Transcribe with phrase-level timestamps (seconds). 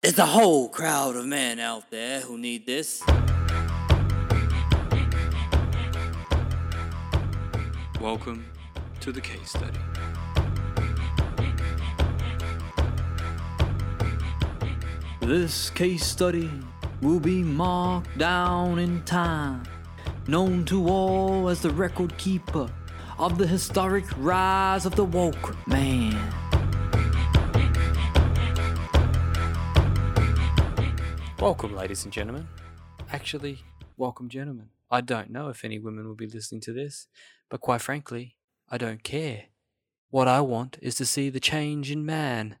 [0.00, 3.02] There's a whole crowd of men out there who need this.
[8.00, 8.46] Welcome
[9.00, 9.76] to the case study.
[15.20, 16.48] This case study
[17.02, 19.64] will be marked down in time,
[20.28, 22.70] known to all as the record keeper
[23.18, 26.47] of the historic rise of the woke man.
[31.40, 32.48] Welcome, ladies and gentlemen.
[33.12, 33.60] Actually,
[33.96, 34.70] welcome, gentlemen.
[34.90, 37.06] I don't know if any women will be listening to this,
[37.48, 38.34] but quite frankly,
[38.68, 39.44] I don't care.
[40.10, 42.56] What I want is to see the change in man.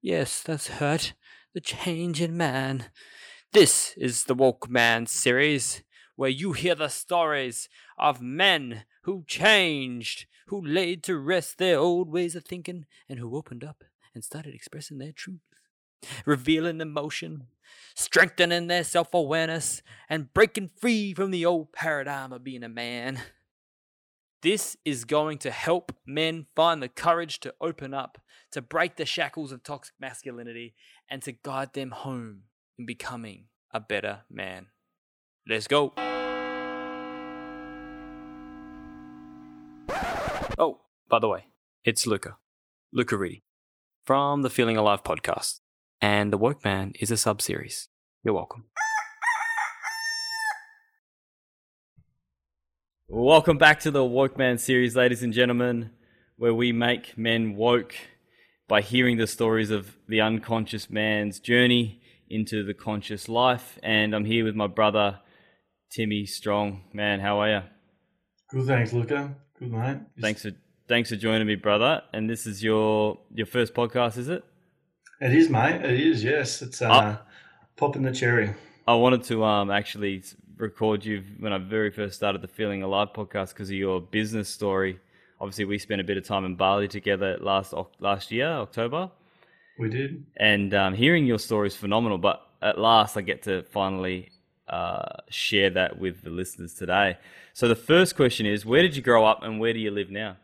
[0.00, 1.12] Yes, that's hurt.
[1.52, 2.86] the change in man.
[3.52, 5.82] This is the Woke Man series,
[6.16, 7.68] where you hear the stories
[7.98, 13.36] of men who changed, who laid to rest their old ways of thinking, and who
[13.36, 15.42] opened up and started expressing their truth,
[16.24, 17.48] revealing emotion,
[17.94, 23.20] strengthening their self awareness, and breaking free from the old paradigm of being a man.
[24.42, 28.18] This is going to help men find the courage to open up,
[28.50, 30.74] to break the shackles of toxic masculinity,
[31.08, 32.42] and to guide them home
[32.76, 34.66] in becoming a better man.
[35.48, 35.92] Let's go.
[40.58, 41.46] Oh, by the way,
[41.84, 42.36] it's Luka.
[42.92, 43.42] Luka Reedy
[44.04, 45.60] from the Feeling Alive podcast.
[46.02, 47.88] And The Woke Man is a sub series.
[48.24, 48.64] You're welcome.
[53.06, 55.90] Welcome back to the Woke Man series, ladies and gentlemen,
[56.36, 57.94] where we make men woke
[58.66, 63.78] by hearing the stories of the unconscious man's journey into the conscious life.
[63.84, 65.20] And I'm here with my brother,
[65.92, 66.82] Timmy Strong.
[66.92, 67.60] Man, how are you?
[68.50, 69.36] Good, thanks, Luka.
[69.56, 69.98] Good, mate.
[70.20, 70.50] Thanks for
[70.88, 72.02] thanks for joining me, brother.
[72.12, 74.42] And this is your your first podcast, is it?
[75.24, 75.82] It is, mate.
[75.84, 76.24] It is.
[76.24, 77.22] Yes, it's uh, Ah.
[77.76, 78.50] popping the cherry.
[78.88, 80.22] I wanted to um actually
[80.56, 84.48] record you when I very first started the Feeling Alive podcast because of your business
[84.48, 84.98] story.
[85.40, 89.10] Obviously, we spent a bit of time in Bali together last last year, October,
[89.78, 90.24] We did.
[90.36, 92.18] and um, hearing your story is phenomenal.
[92.18, 94.30] But at last, I get to finally
[94.68, 97.18] uh, share that with the listeners today.
[97.54, 100.10] So the first question is, where did you grow up, and where do you live
[100.10, 100.36] now?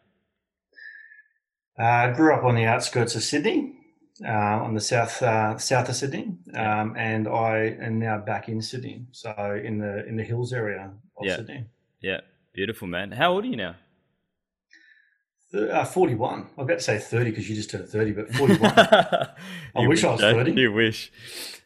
[1.78, 3.77] Uh, I grew up on the outskirts of Sydney,
[4.26, 8.60] uh, on the south uh, south of Sydney, um, and I am now back in
[8.62, 9.06] Sydney.
[9.12, 11.36] So in the in the hills area of Yeah.
[11.36, 11.66] Sydney.
[12.00, 12.20] Yeah,
[12.52, 13.12] beautiful man.
[13.12, 13.74] How old are you now?
[15.52, 16.40] Th- Uh, Forty-one.
[16.42, 18.72] I was about to say thirty because you just turned thirty, but forty-one.
[19.76, 20.32] I wish I was eh?
[20.32, 20.52] 30.
[20.52, 21.10] You wish.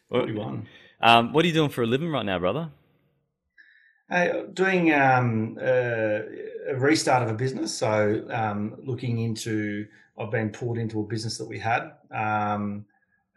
[0.09, 0.67] Forty-one.
[1.01, 2.71] Um, what are you doing for a living right now, brother?
[4.09, 6.19] Hey, doing um, uh,
[6.73, 7.73] a restart of a business.
[7.73, 12.85] So, um, looking into, I've been pulled into a business that we had um,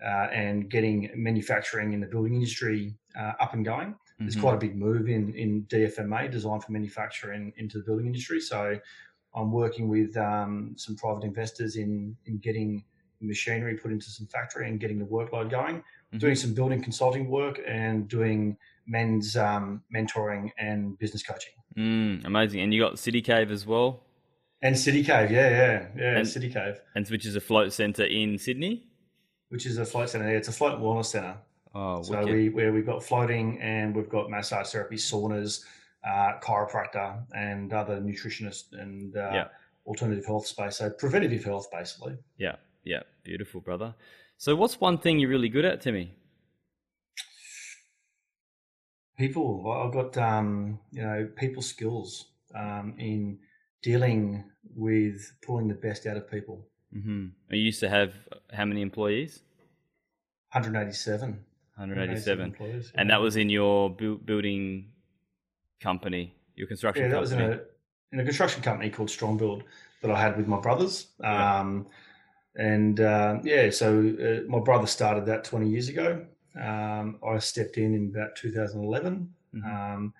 [0.02, 3.94] uh, and getting manufacturing in the building industry uh, up and going.
[4.20, 4.40] It's Mhm.
[4.40, 8.40] quite a big move in, in DFMA, design for manufacturing, into the building industry.
[8.40, 8.78] So,
[9.34, 12.84] I'm working with um, some private investors in, in getting
[13.20, 15.82] machinery put into some factory and getting the workload going
[16.12, 16.20] Mhm.
[16.20, 21.52] doing some building consulting work and doing men's um, mentoring and business coaching.
[21.76, 22.60] Mm, amazing.
[22.60, 24.02] And you got City Cave as well,
[24.62, 28.04] And City Cave, yeah, yeah, yeah, And- City Cave, and which is a float centre
[28.04, 28.88] in Sydney.
[29.50, 30.28] which is a float center.
[30.34, 31.36] It's a float and wellness center.
[31.74, 32.32] Oh, so wicked.
[32.34, 35.64] we where we've got floating and we've got massage therapy, saunas,
[36.04, 39.48] uh, chiropractor, and other nutritionists and uh, Yeah.
[39.86, 40.76] alternative health space.
[40.78, 42.16] So preventative health, basically.
[42.38, 43.94] yeah, yeah, beautiful, brother.
[44.38, 46.14] So, what's one thing you're really good at, Timmy?
[49.16, 53.38] People, I've got um, you know people skills um, in
[53.82, 54.44] dealing
[54.74, 56.66] with pulling the best out of people.
[56.92, 58.14] hmm You used to have
[58.52, 59.40] how many employees?
[60.52, 61.30] 187.
[61.76, 62.44] 187.
[62.44, 62.92] employees.
[62.94, 64.92] And that was in your bu- building
[65.80, 67.60] company, your construction yeah, that was in company.
[67.60, 69.64] a in a construction company called Strong Build
[70.02, 71.08] that I had with my brothers.
[71.20, 71.60] Yeah.
[71.60, 71.86] Um,
[72.54, 76.24] and uh, yeah, so uh, my brother started that 20 years ago.
[76.60, 79.64] Um, I stepped in in about 2011 Mhm.
[79.64, 80.14] um,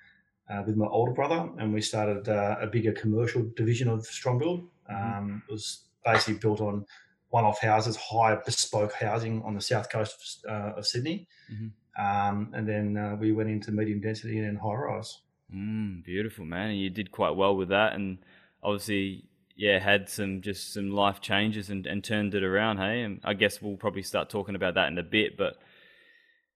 [0.49, 4.39] uh, with my older brother, and we started uh, a bigger commercial division of Strong
[4.39, 4.61] Build.
[4.91, 5.19] Mm-hmm.
[5.19, 6.87] Um, It was basically built on
[7.31, 11.27] one-off houses, high bespoke housing on the south coast of, uh, of Sydney.
[11.51, 11.73] Mhm.
[11.99, 15.21] Um, and then uh, we went into medium density and high rise.
[15.53, 16.71] Mm, beautiful, man.
[16.71, 17.95] And you did quite well with that.
[17.95, 18.19] And
[18.63, 19.25] obviously,
[19.57, 23.03] yeah, had some just some life changes and, and turned it around, hey?
[23.03, 25.37] And I guess we'll probably start talking about that in a bit.
[25.37, 25.57] But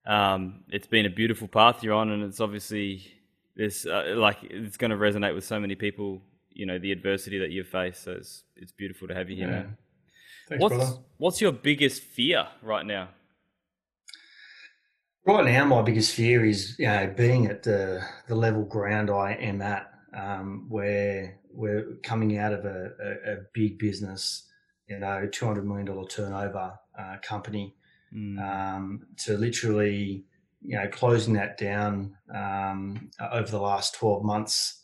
[0.07, 2.11] um, it's been a beautiful path you're on.
[2.11, 3.07] And it's obviously,
[3.57, 7.39] this uh, like, it's going to resonate with so many people, you know, the adversity
[7.39, 8.03] that you've faced.
[8.05, 9.53] So it's, it's beautiful to have you here, Yeah.
[9.53, 9.77] man.
[10.49, 10.93] Thanks, What's, brother.
[11.19, 13.11] what's your biggest fear right now?
[15.27, 19.35] right now, my biggest fear is you know being at the the level ground I
[19.35, 24.49] am at, um, where we're coming out of a, a, a big business,
[24.89, 27.75] you know, two hundred million dollar turnover uh, company,
[28.15, 28.41] Mm.
[28.43, 30.25] um, to literally
[30.63, 34.81] you know closing that down um, over the last twelve months,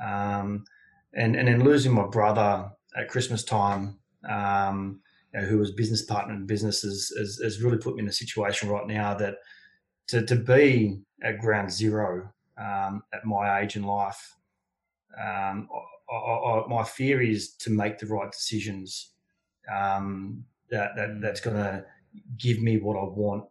[0.00, 0.64] um,
[1.12, 3.98] and and then losing my brother at Christmas time.
[4.28, 5.00] Um,
[5.34, 8.08] you know, who was business partner in business has, has, has really put me in
[8.08, 9.36] a situation right now that
[10.08, 14.36] to, to be at ground zero um, at my age in life,
[15.18, 15.68] um,
[16.10, 19.12] I, I, I, my fear is to make the right decisions
[19.74, 21.84] um, that, that that's going to
[22.38, 23.44] give me what I want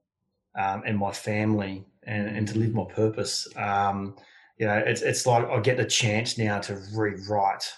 [0.60, 3.48] um, and my family and, and to live my purpose.
[3.56, 4.16] Um,
[4.58, 7.72] you know, it's it's like I get the chance now to rewrite,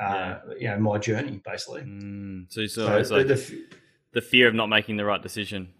[0.00, 1.82] uh, you know, my journey basically.
[1.82, 2.46] Mm.
[2.52, 3.64] So, so, So it's like the- the,
[4.12, 5.72] the fear of not making the right decision.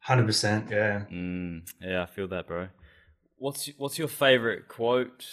[0.00, 1.04] hundred percent, yeah.
[1.10, 1.68] Mm.
[1.80, 2.68] Yeah, I feel that, bro.
[3.38, 5.24] What's what's your favorite quote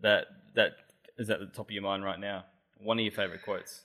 [0.00, 0.72] that that
[1.18, 2.44] is at the top of your mind right now?
[2.78, 3.84] One of your favorite quotes.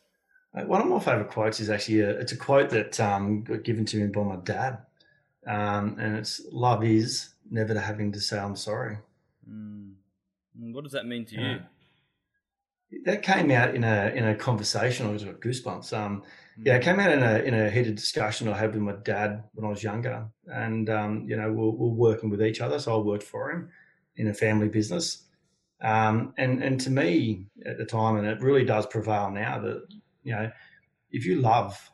[0.56, 3.64] Uh, One of my favorite quotes is actually a, it's a quote that um, got
[3.64, 4.78] given to me by my dad,
[5.48, 8.98] um, and it's "Love is never having to say I'm sorry."
[9.50, 9.94] Mm.
[10.60, 11.54] Mm, What does that mean to Yeah.
[11.54, 11.60] you?
[13.06, 15.08] That came out in a in a conversation.
[15.08, 15.98] I was got goosebumps.
[15.98, 16.22] Um,
[16.64, 19.44] yeah, it came out in a in a heated discussion I had with my dad
[19.56, 22.78] when I was younger, and um, you know we're, we're working with each other.
[22.78, 23.70] So I worked for him
[24.18, 25.24] in a family business,
[25.82, 29.88] um, and and to me at the time, and it really does prevail now that
[30.24, 30.52] you know
[31.12, 31.92] if you love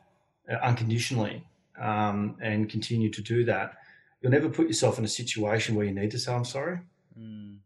[0.50, 1.44] uh, unconditionally
[1.80, 3.74] um, and continue to do that,
[4.20, 6.80] you'll never put yourself in a situation where you need to say I'm sorry.
[7.18, 7.58] Mm.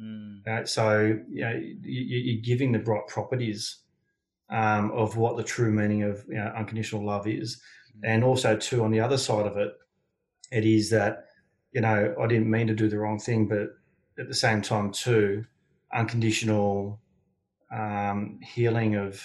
[0.00, 0.46] Mm.
[0.46, 3.78] Uh, so you know you, you're giving the right properties
[4.48, 7.60] um, of what the true meaning of you know, unconditional love is,
[8.02, 9.72] and also too on the other side of it,
[10.50, 11.26] it is that
[11.72, 13.76] you know I didn't mean to do the wrong thing, but
[14.18, 15.44] at the same time too,
[15.92, 17.01] unconditional
[17.72, 19.20] um, healing of,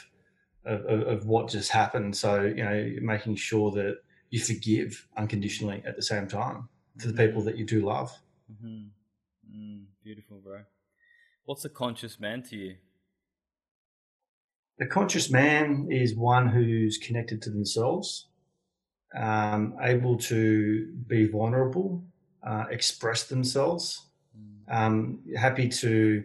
[0.65, 2.15] of of what just happened.
[2.15, 3.97] So you know making sure that
[4.29, 8.11] you forgive unconditionally at the same time to the people that you do love.
[8.61, 8.85] hmm
[9.55, 10.59] Mm, beautiful, bro.
[11.45, 12.75] What's a conscious man to you?
[14.77, 18.27] The conscious man is one who's connected to themselves,
[19.15, 22.03] um, able to be vulnerable,
[22.45, 24.03] uh, express themselves,
[24.37, 24.63] Mm.
[24.67, 26.23] um, happy to,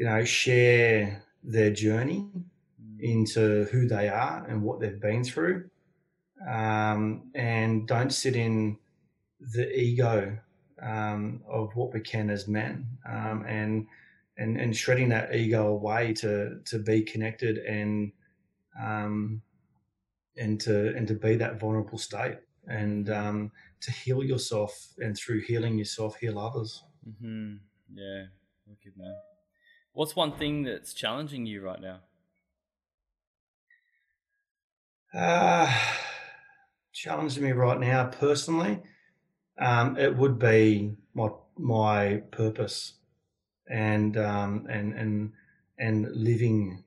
[0.00, 2.26] you know, share their journey
[3.00, 5.68] into who they are and what they've been through,
[6.48, 8.78] um, and don't sit in
[9.52, 10.38] the ego
[10.80, 13.86] um, of what we can as men, um, and
[14.38, 18.10] and and shredding that ego away to to be connected and
[18.82, 19.42] um,
[20.38, 22.38] and to and to be that vulnerable state
[22.68, 23.52] and um,
[23.82, 26.84] to heal yourself and through healing yourself heal others.
[27.20, 27.56] hmm
[27.92, 28.24] Yeah,
[28.66, 29.14] wicked man.
[29.92, 32.00] What's one thing that's challenging you right now?
[35.12, 35.68] Uh,
[36.92, 38.82] challenging me right now personally,
[39.58, 42.94] um, it would be my my purpose
[43.68, 45.32] and um, and and
[45.78, 46.84] and living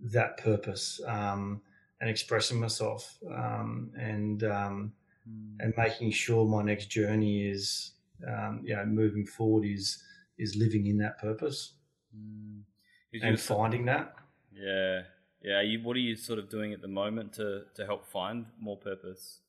[0.00, 1.62] that purpose um,
[2.00, 4.94] and expressing myself um, and um,
[5.28, 5.60] Mm.
[5.60, 7.94] and making sure my next journey is
[8.26, 10.02] um, you know moving forward is
[10.38, 11.74] is living in that purpose
[12.16, 12.62] Mm.
[13.22, 14.14] and finding that.
[14.52, 15.02] Yeah,
[15.42, 15.60] yeah.
[15.62, 18.76] You, what are you sort of doing at the moment to to help find more
[18.76, 19.40] purpose?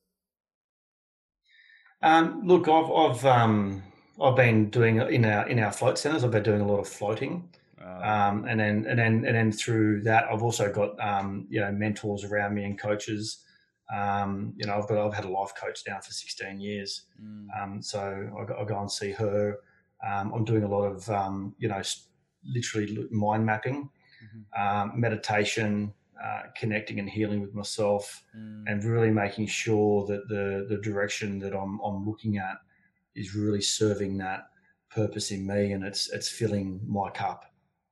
[2.02, 3.84] Um, look, I've I've um,
[4.22, 6.24] I've been doing in our in our float centers.
[6.24, 7.50] I've been doing a lot of floating,
[7.82, 11.60] Uh, um, and then and then and then through that, I've also got um, you
[11.60, 13.44] know mentors around me and coaches.
[13.94, 17.48] Um, you know, I've got I've had a life coach now for 16 years, mm,
[17.58, 19.58] um, so I go, I go and see her.
[20.06, 21.82] Um, I'm doing a lot of um, you know
[22.48, 23.90] literally mind mapping,
[24.24, 24.46] Mhm.
[24.60, 30.66] um, meditation, uh, connecting and healing with myself mm, and really making sure that the
[30.68, 32.58] the direction that I'm I'm looking at
[33.16, 34.50] is really serving that
[34.90, 37.46] purpose in me, and it's it's filling my cup,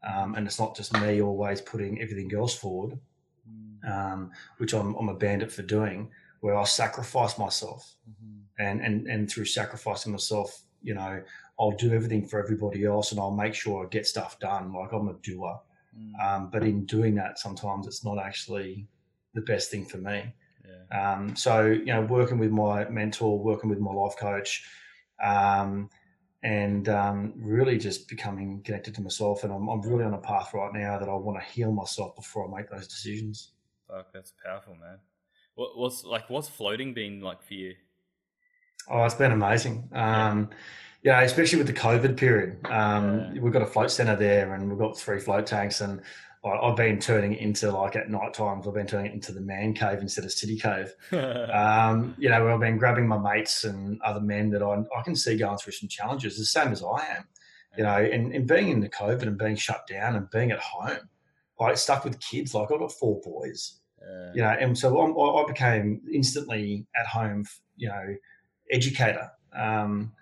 [0.03, 2.99] um, and it's not just me always putting everything else forward,
[3.47, 8.81] mm, um, which I'm I'm a bandit for doing, where I sacrifice myself, mhm, and
[8.81, 11.23] and and through sacrificing myself, you know,
[11.59, 14.73] I'll do everything for everybody else, and I'll make sure I get stuff done.
[14.73, 15.59] Like I'm a doer,
[15.97, 18.87] mm, um, but in doing that, sometimes it's not actually
[19.33, 20.33] the best thing for me.
[20.65, 21.13] yeah.
[21.13, 24.65] Um, so, you know, working with my mentor, working with my life coach,
[25.23, 25.89] um,
[26.43, 29.43] and um, really just becoming connected to myself.
[29.43, 32.15] And I'm, I'm really on a path right now that I want to heal myself
[32.15, 33.51] before I make those decisions.
[33.87, 34.99] Fuck, that's powerful, man.
[35.55, 36.29] What, what's like?
[36.29, 37.75] What's floating been like for you?
[38.89, 39.89] Oh, it's been amazing.
[39.93, 40.49] Um,
[41.05, 42.57] yeah, especially with the COVID period.
[42.65, 43.41] Um, Yeah.
[43.41, 46.01] We've got a float center there, and we've got three float tanks, and
[46.43, 48.67] I've been turning it into like at night times.
[48.67, 50.93] I've been turning it into the man cave instead of city cave.
[51.13, 55.15] Um, you know, I've been grabbing my mates and other men that I, I can
[55.15, 57.23] see going through some challenges, the same as I am.
[57.77, 60.59] You know, and, and being in the COVID and being shut down and being at
[60.59, 61.09] home,
[61.59, 62.53] like stuck with kids.
[62.53, 64.31] Like I've got four boys Yeah.
[64.35, 67.45] you know, and so I'm, I I became instantly at home,
[67.75, 68.15] you know,
[68.71, 69.29] educator.
[69.53, 70.13] Um,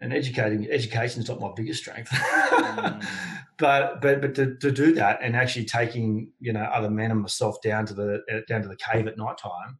[0.00, 2.10] and educating education is not my biggest strength,
[3.58, 7.20] but but but to, to do that and actually taking you know other men and
[7.20, 9.78] myself down to the uh, down to the cave at night time,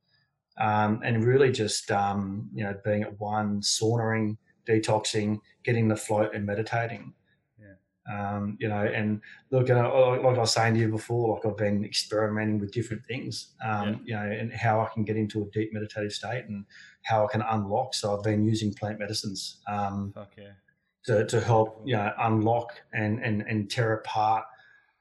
[0.58, 4.36] um, and really just um, you know being at one, saunering,
[4.68, 7.14] detoxing, getting the float, and meditating.
[8.10, 9.74] Um, you know, and look, uh,
[10.22, 14.00] like I was saying to you before, like I've been experimenting with different things, um,
[14.04, 16.64] you know, and how I can get into a deep meditative state and
[17.02, 17.94] how I can unlock.
[17.94, 20.52] So I've been using plant medicines um, yeah.
[21.04, 24.44] to, to help, you know, unlock and, and, and tear apart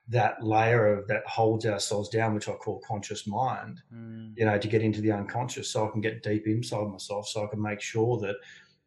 [0.10, 4.34] that layer of that holds ourselves down, which I call conscious mind, Mm.
[4.36, 7.46] you know, to get into the unconscious so I can get deep inside myself so
[7.46, 8.36] I can make sure that,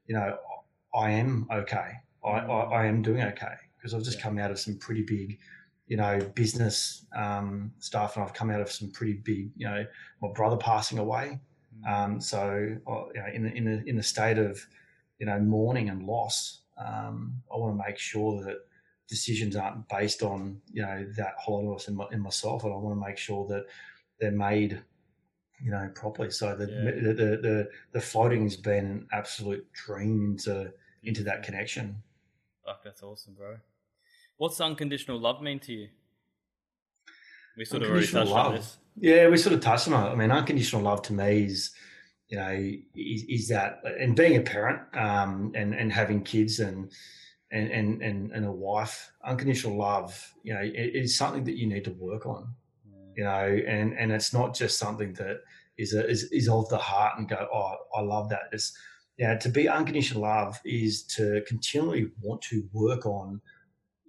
[0.06, 0.36] you know,
[0.94, 1.92] I am okay.
[2.22, 4.24] I, I, I am doing okay because I've just Yeah.
[4.24, 5.38] come out of some pretty big,
[5.86, 9.86] you know, business um, stuff, and I've come out of some pretty big, you know,
[10.20, 11.40] my brother passing away.
[11.82, 11.88] Mm.
[11.90, 14.64] Um, so, uh, you know, in the in the in the state of,
[15.18, 18.58] you know, mourning and loss, um, I want to make sure that
[19.08, 22.94] decisions aren't based on you know that hollowness in, my, in myself, and I want
[23.00, 23.64] to make sure that
[24.20, 24.82] they're made,
[25.64, 26.30] you know, properly.
[26.30, 27.00] So the Yeah.
[27.02, 30.72] the, the the the floating has been an absolute dream into
[31.02, 32.02] into that connection.
[32.64, 33.56] Fuck, that's awesome, bro.
[34.40, 35.88] What's unconditional love mean to you?
[37.58, 38.52] We sort of already touched on love.
[38.54, 38.78] this.
[38.98, 40.08] Yeah, we sort of touched on it.
[40.08, 41.72] I mean, unconditional love to me is,
[42.30, 46.90] you know, is, is that and being a parent um, and and having kids and
[47.52, 49.12] and and and, a wife.
[49.26, 52.48] Unconditional love, you know, is something that you need to work on.
[53.18, 55.42] You know, and and it's not just something that
[55.76, 58.44] is a, is is of the heart and go, oh, I love that.
[58.52, 58.72] It's
[59.18, 63.42] yeah, to be unconditional love is to continually want to work on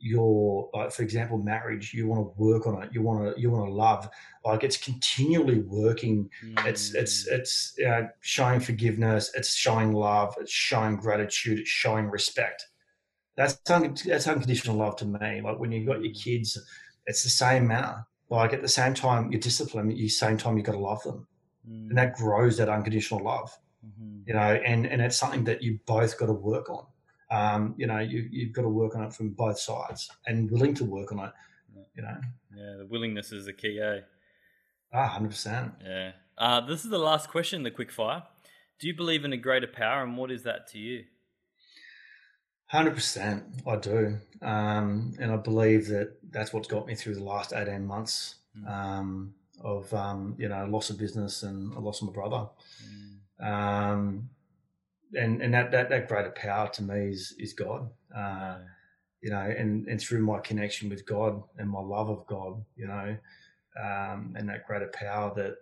[0.01, 3.49] your like for example marriage you want to work on it you want to you
[3.51, 4.09] want to love
[4.43, 6.29] like it's continually working.
[6.65, 7.33] It's it's Mm.
[7.39, 12.65] it's you know, showing forgiveness it's showing love it's showing gratitude it's showing respect.
[13.37, 15.41] That's un- that's unconditional love to me.
[15.41, 16.57] Like when you've got your kids
[17.07, 18.05] it's the same manner.
[18.29, 21.03] Like at the same time you discipline at the same time you've got to love
[21.03, 21.27] them.
[21.69, 21.89] Mm.
[21.89, 23.51] and that grows that unconditional love
[23.85, 24.23] Mhm.
[24.27, 26.85] you know and and it's something that you both got to work on
[27.31, 30.73] um, you know you, you've got to work on it from both sides and willing
[30.75, 31.31] to work on it
[31.95, 32.17] you know
[32.55, 34.01] Yeah, the willingness is the key, eh?
[34.93, 36.11] ah, 100% Yeah.
[36.37, 38.23] Uh, this is the last question, the quick fire.
[38.79, 41.03] Do you believe in a greater power, and what is that to you?
[42.73, 47.53] 100% i do um, and i believe that that's what's got me through the last
[47.53, 48.67] 18 months Mm.
[48.69, 52.49] um, of um, you know loss of business and a loss of my brother
[53.41, 54.23] Mm.
[55.13, 57.89] And and that, that that greater power to me is is god.
[58.15, 58.57] Uh,
[59.21, 62.87] you know, and, and through my connection with God and my love of God, you
[62.87, 63.15] know,
[63.79, 65.57] um, and that greater power that,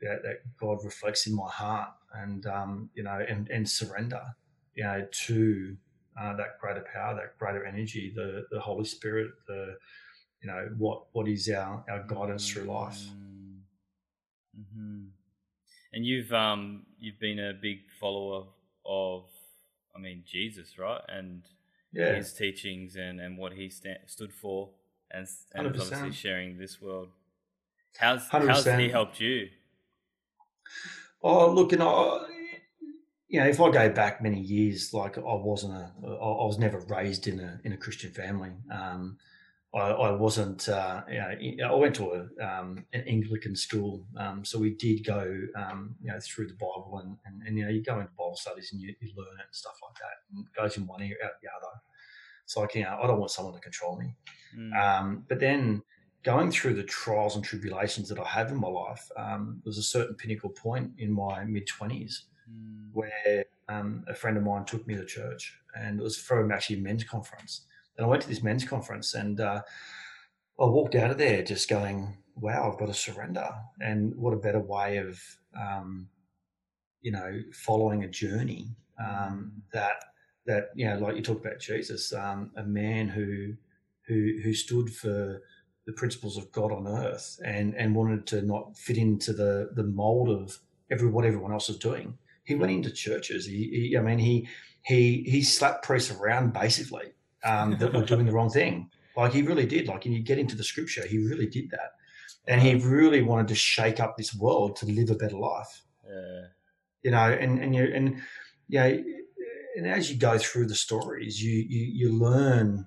[0.00, 4.22] that that God reflects in my heart, and um, you know, and and surrender,
[4.74, 5.76] you know, to
[6.18, 9.76] uh, that greater power, that greater energy, the the Holy Spirit, the
[10.42, 13.04] you know, what what is our our guidance through life.
[14.56, 15.04] hmm
[15.92, 18.46] And you've um you've been a big follower
[18.88, 19.24] of,
[19.94, 21.02] I mean, Jesus, right?
[21.08, 21.42] And
[21.92, 24.70] Yeah, his teachings and, and what he sta- stood for,
[25.10, 25.80] and, and 100%.
[25.80, 27.08] obviously sharing this world.
[27.98, 29.48] How's how's he helped you?
[31.22, 32.24] Oh, look, you know,
[33.28, 36.80] you know, if I go back many years, like I wasn't a, I was never
[36.80, 38.52] raised in a in a Christian family.
[38.70, 39.18] Um,
[39.74, 41.02] I, I wasn't, uh,
[41.38, 45.40] you know, I went to a, um, an Anglican school, um, so we did go,
[45.56, 48.36] um, you know, through the Bible, and, and, and you know, you go into Bible
[48.36, 50.34] studies and you, you learn it and stuff like that.
[50.34, 51.80] And it goes in one ear out the other.
[52.44, 54.14] It's like, you know, I don't want someone to control me.
[54.58, 54.74] Mm.
[54.74, 55.82] Um, but then
[56.22, 59.78] going through the trials and tribulations that I have in my life, um, there was
[59.78, 62.90] a certain pinnacle point in my mid 20s Mm.
[62.92, 66.76] where um, a friend of mine took me to church and it was from actually
[66.76, 67.66] a men's conference.
[67.98, 69.62] And I went to this men's conference and uh,
[70.60, 73.48] I walked out of there just going, wow, I've got to surrender.
[73.80, 75.20] And what a better way of,
[75.60, 76.08] um,
[77.00, 80.04] you know, following a journey um, that,
[80.46, 83.54] that, you know, like you talk about Jesus, um, a man who,
[84.06, 85.42] who, who stood for
[85.86, 89.84] the principles of God on earth and, and wanted to not fit into the, the
[89.84, 90.56] mold of
[90.90, 92.16] every, what everyone else was doing
[92.48, 93.44] he went into churches.
[93.44, 94.48] He, he I mean, he
[94.82, 97.12] he he slapped priests around basically
[97.44, 98.90] um, that were doing the wrong thing.
[99.16, 99.88] Like he really did.
[99.88, 101.92] Like, and you get into the scripture, he really did that,
[102.46, 105.82] and he really wanted to shake up this world to live a better life.
[106.08, 106.42] Yeah.
[107.02, 108.20] You know, and and you and
[108.68, 109.04] you know,
[109.76, 112.86] and as you go through the stories, you you you learn.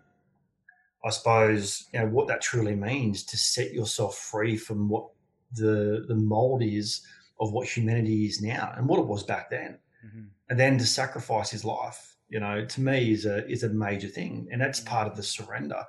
[1.03, 5.09] I suppose you know what that truly means to set yourself free from what
[5.53, 7.01] the the mold is
[7.39, 10.27] of what humanity is now and what it was back then, Mhm.
[10.49, 12.10] and then to sacrifice his life.
[12.31, 15.21] You know, to me is a is a major thing, and that's part of the
[15.21, 15.83] surrender.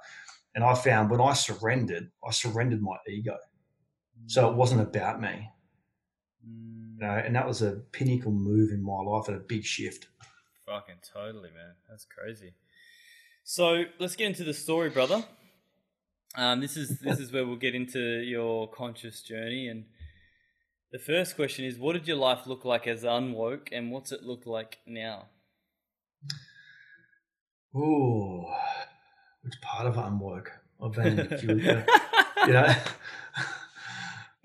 [0.56, 3.37] And I found when I surrendered, I surrendered my ego,
[4.26, 5.49] so it wasn't about me.
[6.44, 6.94] Mm.
[6.94, 10.08] You know, and that was a pinnacle move in my life and a big shift.
[10.66, 11.75] Fucking totally, man.
[11.88, 12.54] That's crazy.
[13.44, 15.25] So let's get into the story, brother.
[16.34, 19.84] Um, this is this is where we'll get into your conscious journey, and
[20.90, 24.25] the first question is: What did your life look like as unwoke, and what's it
[24.25, 25.26] look like now?
[27.76, 28.44] Ooh,
[29.42, 30.48] which part of unwoke?
[30.82, 31.56] I've been, you
[32.46, 32.74] you know.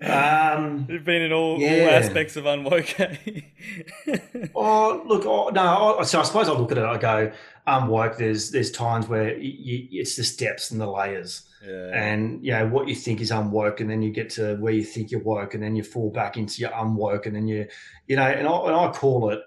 [0.00, 2.98] um, You've been in all, all aspects of unwoke.
[3.00, 4.48] eh?
[4.54, 5.98] oh, look, oh, no.
[5.98, 6.84] I- So I suppose I look at it.
[6.84, 7.32] I go,
[7.66, 8.16] unwoke.
[8.16, 11.42] There's there's times where y y it's the steps and the layers.
[11.66, 11.90] yeah.
[11.92, 14.84] and you know what you think is unwoke, and then you get to where you
[14.84, 17.66] think you're woke, and then you fall back into your unwoke, and then you,
[18.06, 19.40] you know, and I, and I call it,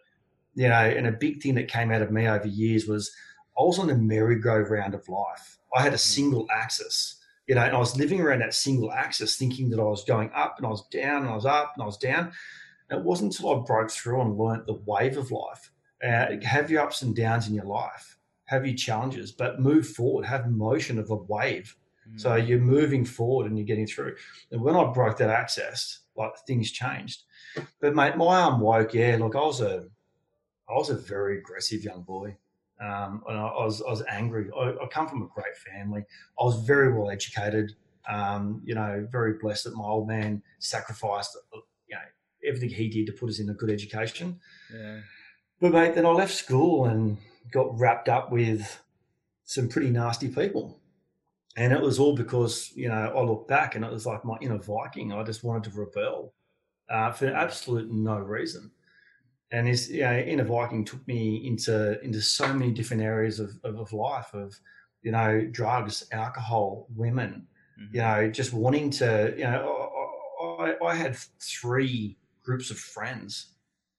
[0.56, 3.10] you know, and a big thing that came out of me over years was
[3.60, 5.58] I was on the merry-go-round of life.
[5.76, 7.18] I had a single axis,
[7.48, 10.32] you know, and I was living around that single axis, thinking that I was going
[10.36, 12.32] up and I was down and I was up and I was down.
[12.90, 15.72] And it wasn't until I broke through and learnt the wave of life.
[16.04, 20.26] Uh, have your ups and downs in your life, have your challenges, but move forward,
[20.26, 21.76] have motion of a wave.
[22.18, 22.48] So Mm.
[22.48, 24.16] you're moving forward and you're getting through.
[24.52, 27.22] And when I broke that access, like things changed.
[27.80, 28.94] But mate, my arm woke.
[28.94, 29.86] Yeah, look, I was a,
[30.68, 32.36] I was a very aggressive young boy,
[32.82, 34.50] um, and I, I was I was angry.
[34.58, 36.04] I, I come from a great family.
[36.40, 37.74] I was very well educated.
[38.10, 42.02] Um, you know, very blessed that my old man sacrificed, you know,
[42.48, 44.40] everything he did to put us in a good education.
[44.74, 45.02] yeah.
[45.60, 47.20] But mate, then I left school and
[47.52, 48.82] got wrapped up with
[49.44, 50.80] some pretty nasty people.
[51.56, 54.38] And it was all because, you know, I look back and it was like my
[54.42, 55.14] inner Viking.
[55.14, 56.34] I just wanted to rebel
[56.90, 58.72] uh, for absolute no reason.
[59.52, 63.60] And this, you know, inner Viking took me into into so many different areas of,
[63.64, 64.58] of, of life of,
[65.02, 67.48] you know, drugs, alcohol, women,
[67.80, 67.94] Mhm.
[67.94, 69.90] you know, just wanting to, you know,
[70.42, 73.54] I, I, I had three groups of friends.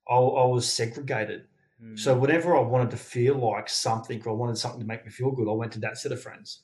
[0.08, 1.46] I, I was segregated.
[1.82, 1.98] Mm.
[1.98, 5.10] So whenever I wanted to feel like something or I wanted something to make me
[5.10, 6.62] feel good, I went to that set of friends.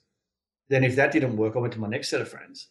[0.68, 2.68] Then if that didn't work, I went to my next set of friends.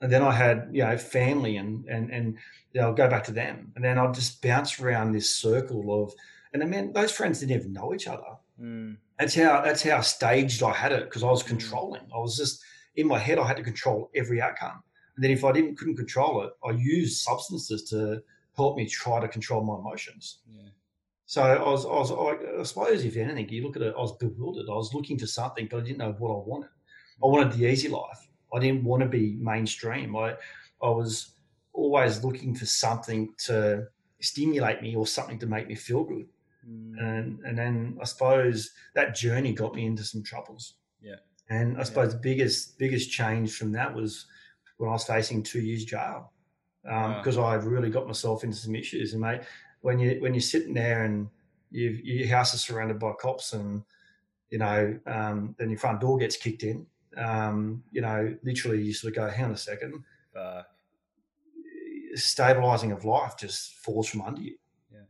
[0.00, 2.36] And then I had, you know, family and and and
[2.72, 3.72] you know, I'll go back to them.
[3.74, 6.12] And then I'll just bounce around this circle of
[6.52, 8.36] and I mean those friends didn't even know each other.
[8.60, 8.96] Mm.
[9.18, 12.02] That's how that's how staged I had it because I was controlling.
[12.14, 12.62] I was just
[12.96, 14.82] in my head I had to control every outcome.
[15.16, 18.22] And then if I didn't couldn't control it, I used substances to
[18.56, 20.38] help me try to control my emotions.
[20.50, 20.68] Yeah.
[21.26, 24.00] So I was, I was, I, I suppose, if anything, you look at it, I
[24.00, 24.66] was bewildered.
[24.70, 26.70] I was looking for something, but I didn't know what I wanted.
[27.22, 28.28] I wanted the easy life.
[28.54, 30.16] I didn't want to be mainstream.
[30.16, 30.34] I,
[30.82, 31.32] I was
[31.72, 33.86] always looking for something to
[34.20, 36.26] stimulate me or something to make me feel good.
[36.68, 36.98] Mm.
[36.98, 40.74] And and then I suppose that journey got me into some troubles.
[41.00, 41.16] Yeah.
[41.48, 44.26] And I suppose the biggest biggest change from that was
[44.78, 46.32] when I was facing two years jail
[46.86, 47.18] Wow.
[47.18, 49.12] because I really got myself into some issues.
[49.12, 49.42] And mate,
[49.80, 51.28] when you when you're sitting there and
[51.70, 53.82] you your house is surrounded by cops and
[54.50, 58.92] you know um, then your front door gets kicked in, um, you know, literally you
[58.92, 60.66] sort of go, hang on a second, Fuck.
[62.14, 64.56] stabilizing of life just falls from under you.
[64.92, 65.00] Yeah.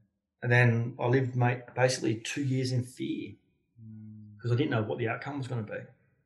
[0.43, 3.35] And then I lived, mate, basically two years in fear
[3.83, 4.37] Mm.
[4.37, 5.79] because I didn't know what the outcome was going to be.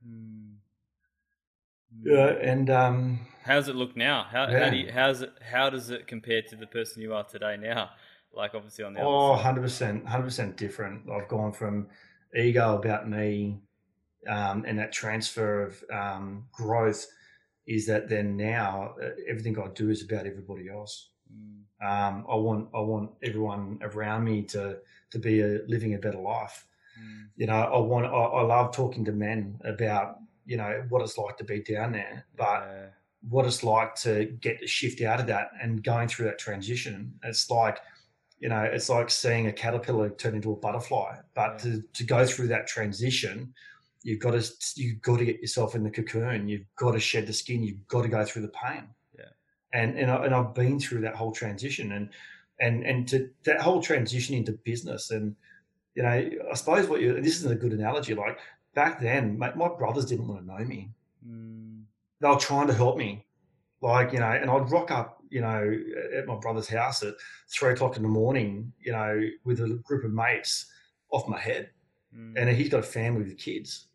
[0.09, 0.55] Mm.
[2.03, 4.25] Yeah, and um, How does it look now?
[4.31, 7.25] How how do you, how's it how does it compare to the person you are
[7.25, 7.91] today now?
[8.33, 10.05] Like obviously on the oh, other side.
[10.05, 11.11] 100%, 100% different.
[11.11, 11.89] I've gone from
[12.35, 13.59] ego about me
[14.29, 17.07] um, and that transfer of um, growth
[17.67, 21.11] is that then now uh, everything I do is about everybody else.
[21.33, 21.61] Mm.
[21.83, 24.79] Um, I want I want everyone around me to
[25.11, 26.67] to be a, living a better life.
[27.01, 27.29] Mm.
[27.37, 31.17] You know, I want I, I love talking to men about you know what it's
[31.17, 32.87] like to be down there, but Yeah.
[33.29, 37.15] what it's like to get the shift out of that and going through that transition.
[37.23, 37.79] It's like,
[38.39, 41.19] you know, it's like seeing a caterpillar turn into a butterfly.
[41.35, 41.73] But Yeah.
[41.73, 43.55] to, to go through that transition,
[44.03, 46.49] you've got to you've got to get yourself in the cocoon.
[46.49, 47.63] You've got to shed the skin.
[47.63, 48.89] You've got to go through the pain.
[49.19, 49.25] Yeah.
[49.73, 52.11] And and, I, and I've been through that whole transition and
[52.61, 55.35] and and to that whole transition into business and
[55.95, 58.39] you know I suppose what you this isn't a good analogy like
[58.75, 60.91] back then my, my brothers didn't want to know me
[61.27, 61.83] Mm.
[62.23, 63.27] they were trying to help me
[63.83, 65.71] like you know and I'd rock up you know
[66.17, 67.13] at my brother's house at
[67.51, 70.67] three o'clock in the morning you know with a group of mates
[71.11, 71.71] off my head
[72.17, 72.35] Mm.
[72.37, 73.87] and he's got a family with kids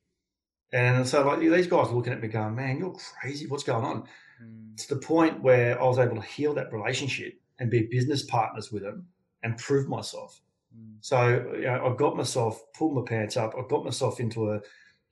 [0.74, 3.86] and so like these guys are looking at me going man you're crazy what's going
[3.86, 4.08] on
[4.42, 4.76] Mm.
[4.78, 8.72] to the point where I was able to heal that relationship and be business partners
[8.72, 9.08] with them
[9.44, 10.42] and prove myself.
[10.78, 10.98] Mm.
[11.00, 14.62] So you know, I got myself, pulled my pants up, I got myself into a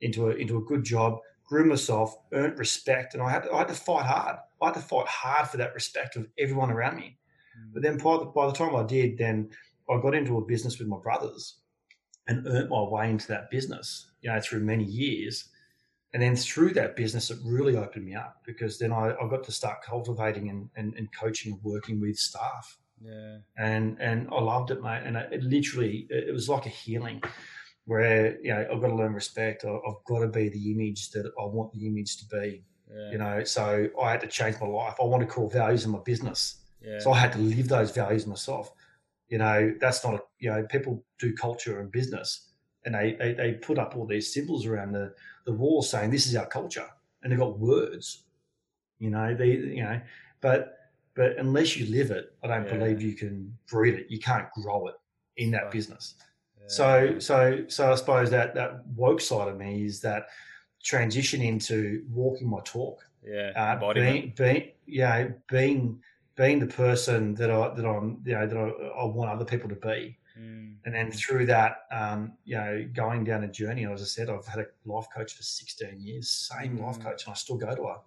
[0.02, 3.60] into a into a good job, grew myself, earned respect, and I had to, I
[3.60, 4.38] had to fight hard.
[4.62, 7.18] I had to fight hard for that respect of everyone around me.
[7.58, 7.74] Mm.
[7.74, 9.50] But then by the, by the time I did, then
[9.90, 11.60] I got into a business with my brothers
[12.28, 15.50] and earned my way into that business, you know, through many years.
[16.14, 19.44] And then through that business, it really opened me up because then I, I got
[19.46, 22.78] to start cultivating and, and, and coaching and working with staff.
[23.04, 23.38] Yeah.
[23.58, 25.02] And and I loved it, mate.
[25.06, 27.22] And it, it literally, it was like a healing
[27.86, 29.66] where, you know, I've got to learn respect.
[29.66, 33.12] I- I've got to be the image that I want the image to be, Yeah.
[33.12, 33.44] you know.
[33.44, 34.96] So I had to change my life.
[35.02, 36.62] I want to core values in my business.
[36.82, 37.00] yeah.
[37.00, 38.72] So I had to live those values myself.
[39.30, 42.53] You know, that's not a, you know, people do culture and business
[42.86, 45.14] and they, they, they put up all these symbols around the,
[45.46, 46.88] the wall saying this is our culture
[47.22, 48.24] and they've got words,
[49.00, 50.00] you know, they, you know,
[50.42, 50.78] but,
[51.16, 52.78] but unless you live it, I don't Yeah.
[52.78, 54.08] believe you can breed it.
[54.10, 54.96] You can't grow it
[55.38, 55.72] in that Right.
[55.72, 56.16] business.
[56.60, 56.68] Yeah.
[56.68, 60.28] So, so, so I suppose that, that woke side of me is that
[60.84, 63.52] transition into walking my talk yeah.
[63.56, 66.02] uh, being, being, know, being,
[66.36, 69.70] being the person that I that I'm, you know, that I, I want other people
[69.70, 70.78] to be, Mm.
[70.86, 73.86] and then through that, um, you know, going down a journey.
[73.86, 77.04] As I said, I've had a life coach for 16 years, same life Mm.
[77.04, 78.00] coach, and I still go to her.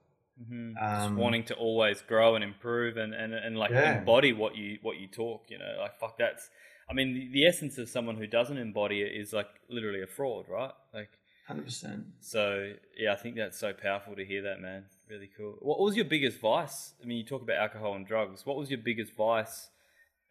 [0.45, 3.99] hmm Um, Just wanting to always grow and improve and, and, and like Yeah.
[3.99, 5.49] embody what you what you talk.
[5.51, 6.51] You know, like fuck that's.
[6.91, 10.07] I mean, the, the essence of someone who doesn't embody it is like literally a
[10.07, 10.73] fraud, right?
[10.93, 11.11] Like,
[11.49, 12.05] Hundred percent.
[12.21, 14.85] so yeah, I think that's so powerful to hear that, man.
[15.09, 15.55] Really cool.
[15.61, 16.93] What was your biggest vice?
[17.03, 18.45] I mean, you talk about alcohol and drugs.
[18.45, 19.69] What was your biggest vice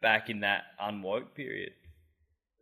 [0.01, 1.71] back in that unwoke period?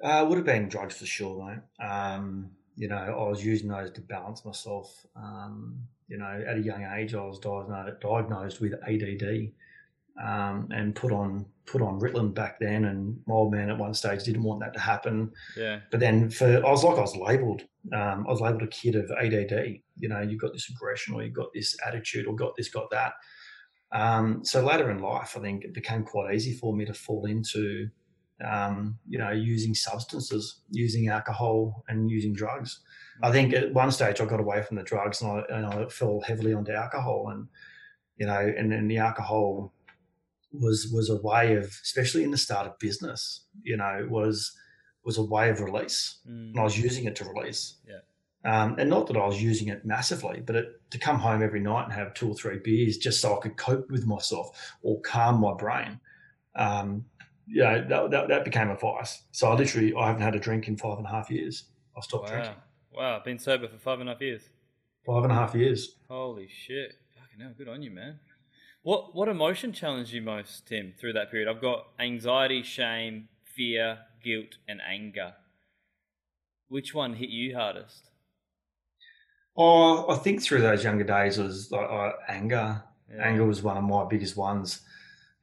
[0.02, 1.86] Uh, would have been drugs for sure, mate.
[1.86, 5.06] Um, you know, I was using those to balance myself.
[5.16, 9.52] Um, you know, at a young age, I was diagnosed diagnosed with ADD
[10.22, 12.86] um, and put on put on Ritalin back then.
[12.86, 15.32] And my old man at one stage didn't want that to happen.
[15.56, 15.80] Yeah.
[15.92, 17.62] But then for I was like I was labelled.
[17.94, 19.80] Um, I was labelled a kid of ADD.
[19.98, 22.90] You know, you've got this aggression, or you've got this attitude, or got this, got
[22.92, 23.14] that.
[23.92, 27.26] Um, so later in life, I think it became quite easy for me to fall
[27.26, 27.90] into,
[28.44, 32.80] um, you know, using substances, using alcohol, and using drugs.
[33.22, 35.86] I think at one stage I got away from the drugs and I, and I
[35.88, 37.48] fell heavily onto alcohol, and
[38.18, 39.74] you know, and then the alcohol
[40.52, 44.52] was was a way of, especially in the start of business, you know, was
[45.04, 46.52] was a way of release, Mm.
[46.52, 47.76] and I was using it to release.
[47.88, 48.00] Yeah.
[48.46, 51.62] Um, and not that I was using it massively, but it, to come home every
[51.62, 55.00] night and have two or three beers just so I could cope with myself or
[55.02, 56.00] calm my brain.
[56.56, 57.06] Um,
[57.48, 59.24] yeah, that, that, that became a vice.
[59.32, 61.66] So I literally, I haven't had a drink in five and a half years.
[61.96, 62.50] I stopped drinking.
[62.50, 62.54] Wow.
[62.54, 62.98] drinking.
[62.98, 63.22] Wow.
[63.24, 64.42] Been sober for five and a half years.
[65.06, 65.96] Five and a half years.
[66.08, 66.94] Holy shit.
[67.20, 68.20] Fucking hell, good on you, man.
[68.84, 71.48] What what emotion challenged you most, Tim, through that period?
[71.48, 75.34] I've got anxiety, shame, fear, guilt, and anger.
[76.68, 78.10] Which one hit you hardest?
[79.56, 82.84] Oh, I think through those younger days was like uh, anger.
[83.10, 83.24] Yeah.
[83.24, 84.82] Anger was one of my biggest ones,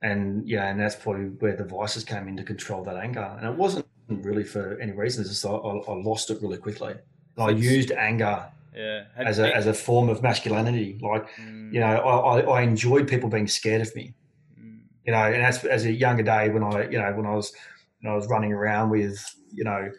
[0.03, 3.37] and yeah, and that's probably where the vices came in to control that anger.
[3.39, 5.23] And it wasn't really for any reason.
[5.23, 6.95] It's just I, I lost it really quickly.
[7.39, 9.05] I used anger Yeah.
[9.17, 10.99] As a as a form of masculinity.
[11.01, 14.15] Like Mm, you know, I, I, enjoyed people being scared of me.
[14.61, 17.35] mm, You know, and that's as a younger day when I you know when I
[17.35, 17.53] was
[18.01, 19.91] when I was running around with you know,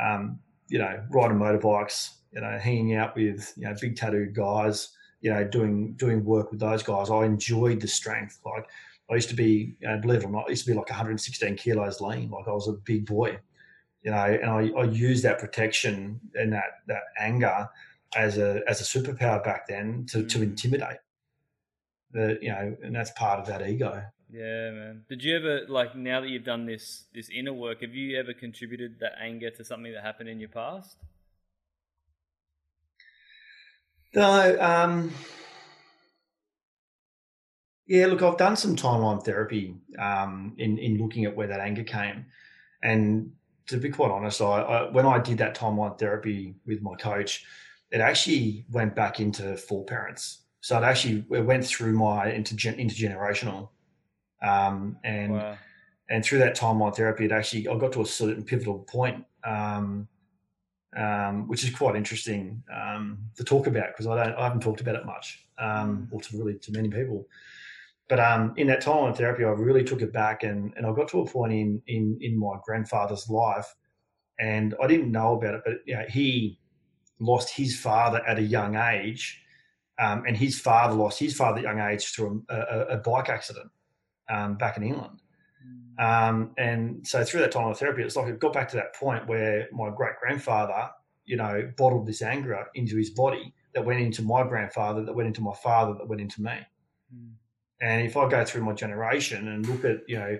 [0.00, 4.90] um, you know, riding motorbikes, you know, hanging out with you know big tattooed guys,
[5.20, 7.10] you know, doing doing work with those guys.
[7.10, 8.38] I enjoyed the strength.
[8.44, 8.66] Like
[9.10, 10.88] I used to be, you know, believe it or not, I used to be like
[10.88, 12.30] 116 kilos lean.
[12.30, 13.38] Like I was a big boy,
[14.02, 17.68] you know, and I, I used that protection and that that anger
[18.14, 20.42] as a as a superpower back then to, to Mm.
[20.42, 20.98] intimidate.
[22.12, 24.02] The you know, and that's part of that ego.
[24.30, 25.04] Yeah, man.
[25.08, 28.32] Did you ever like now that you've done this this inner work, have you ever
[28.32, 30.96] contributed that anger to something that happened in your past?
[34.14, 35.10] No, um,
[37.86, 38.06] yeah.
[38.06, 42.26] Look, I've done some timeline therapy um, in in looking at where that anger came,
[42.82, 43.32] and
[43.66, 47.44] to be quite honest, I, I when I did that timeline therapy with my coach,
[47.90, 50.40] it actually went back into four parents.
[50.60, 53.68] So it actually it went through my intergen- intergenerational,
[54.42, 55.56] um, and Wow.
[56.08, 60.06] and through that timeline therapy, it actually I got to a certain pivotal point, um,
[60.96, 64.80] um, which is quite interesting um, to talk about because I don't I haven't talked
[64.80, 67.26] about it much, um, or to really to many people.
[68.12, 71.08] But um, in that timeline therapy, I really took it back, and, and I got
[71.08, 73.74] to a point in in in my grandfather's life,
[74.38, 76.60] and I didn't know about it, but you know, he
[77.20, 79.40] lost his father at a young age,
[79.98, 82.96] um, and his father lost his father at a young age through a, a, a
[82.98, 83.70] bike accident
[84.28, 85.22] um, back in England.
[85.98, 89.26] Um, and so through that timeline therapy, it's like it got back to that point
[89.26, 90.90] where my great grandfather,
[91.24, 95.28] you know, bottled this anger into his body that went into my grandfather, that went
[95.28, 96.58] into my father, that went into me.
[97.14, 97.30] Mm.
[97.82, 100.38] And if I go through my generation and look at, you know,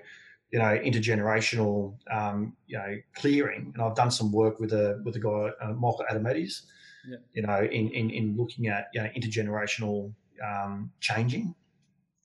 [0.53, 5.17] you know, intergenerational, um, you know, clearing, and I've done some work with a with
[5.17, 6.63] a guy, uh, Michael Adamides,
[7.09, 7.17] Yeah.
[7.35, 10.13] you know, in, in in looking at you know intergenerational
[10.47, 11.55] um, changing,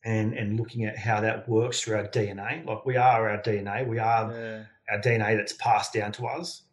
[0.05, 2.65] and and looking at how that works through our DNA.
[2.65, 4.63] Like we are our DNA, we are Yeah.
[4.91, 6.63] our DNA that's passed down to us.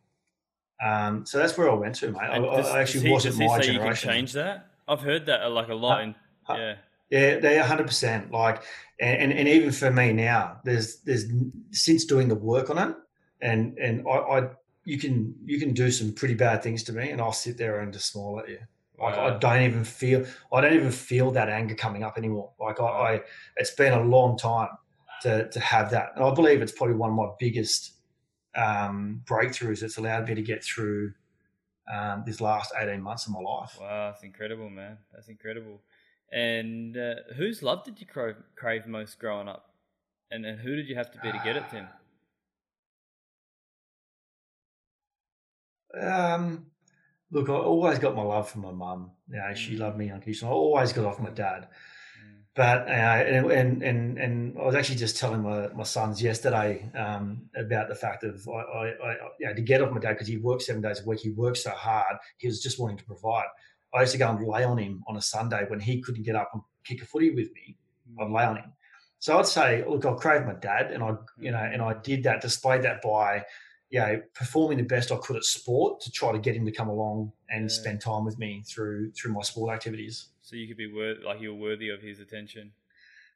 [0.84, 2.20] Um, so that's where I went to, mate.
[2.20, 4.10] I, does- I actually does he, wasn't does my say you can generation.
[4.10, 4.66] change that?
[4.88, 6.02] I've heard that uh, like a lot.
[6.02, 6.14] In,
[6.48, 6.74] yeah.
[7.14, 8.32] Yeah, they hundred percent.
[8.32, 8.64] Like,
[8.98, 11.26] and, and even for me now, there's there's
[11.70, 12.96] since doing the work on it,
[13.40, 14.48] and and I, I
[14.84, 17.78] you can you can do some pretty bad things to me, and I'll sit there
[17.78, 18.58] and just smile at you.
[18.98, 22.50] Like I don't even feel I don't even feel that anger coming up anymore.
[22.58, 23.20] Like I, I
[23.58, 24.70] it's been a long time
[25.22, 27.92] to to have that, and I believe it's probably one of my biggest
[28.56, 31.12] um, breakthroughs that's allowed me to get through
[31.92, 33.78] um, this last eighteen months of my life.
[33.80, 34.98] Wow, that's incredible, man.
[35.12, 35.80] That's incredible.
[36.32, 39.70] And uh, whose love did you crave, crave most growing up?
[40.30, 41.86] And, and who did you have to be to get it, Tim?
[46.00, 46.66] Um,
[47.30, 49.12] look, I always got my love from my mum.
[49.28, 49.80] You know, she Mm.
[49.80, 50.52] loved me unconditionally.
[50.52, 51.68] I always got off my dad.
[52.20, 52.42] Mm.
[52.54, 56.90] But uh, and, and and and I was actually just telling my, my sons yesterday
[56.94, 60.14] um, about the fact of I, I, I you know, to get off my dad
[60.14, 61.20] because he worked seven days a week.
[61.20, 62.16] He worked so hard.
[62.38, 63.46] He was just wanting to provide.
[63.94, 66.34] I used to go and lay on him on a Sunday when he couldn't get
[66.34, 67.76] up and kick a footy with me.
[68.08, 68.20] Hmm.
[68.22, 68.72] I'd lay on him.
[69.20, 72.24] So I'd say, look, I crave my dad, and I, you know, and I did
[72.24, 73.44] that, displayed that by,
[73.88, 76.72] you know, performing the best I could at sport to try to get him to
[76.72, 77.68] come along and Yeah.
[77.68, 80.28] spend time with me through through my sport activities.
[80.42, 82.72] So you could be worth like you were worthy of his attention.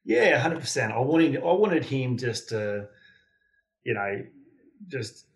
[0.05, 0.93] Yeah, hundred percent.
[0.93, 2.89] I wanted, I wanted him just to,
[3.85, 4.25] you know,
[4.89, 5.27] just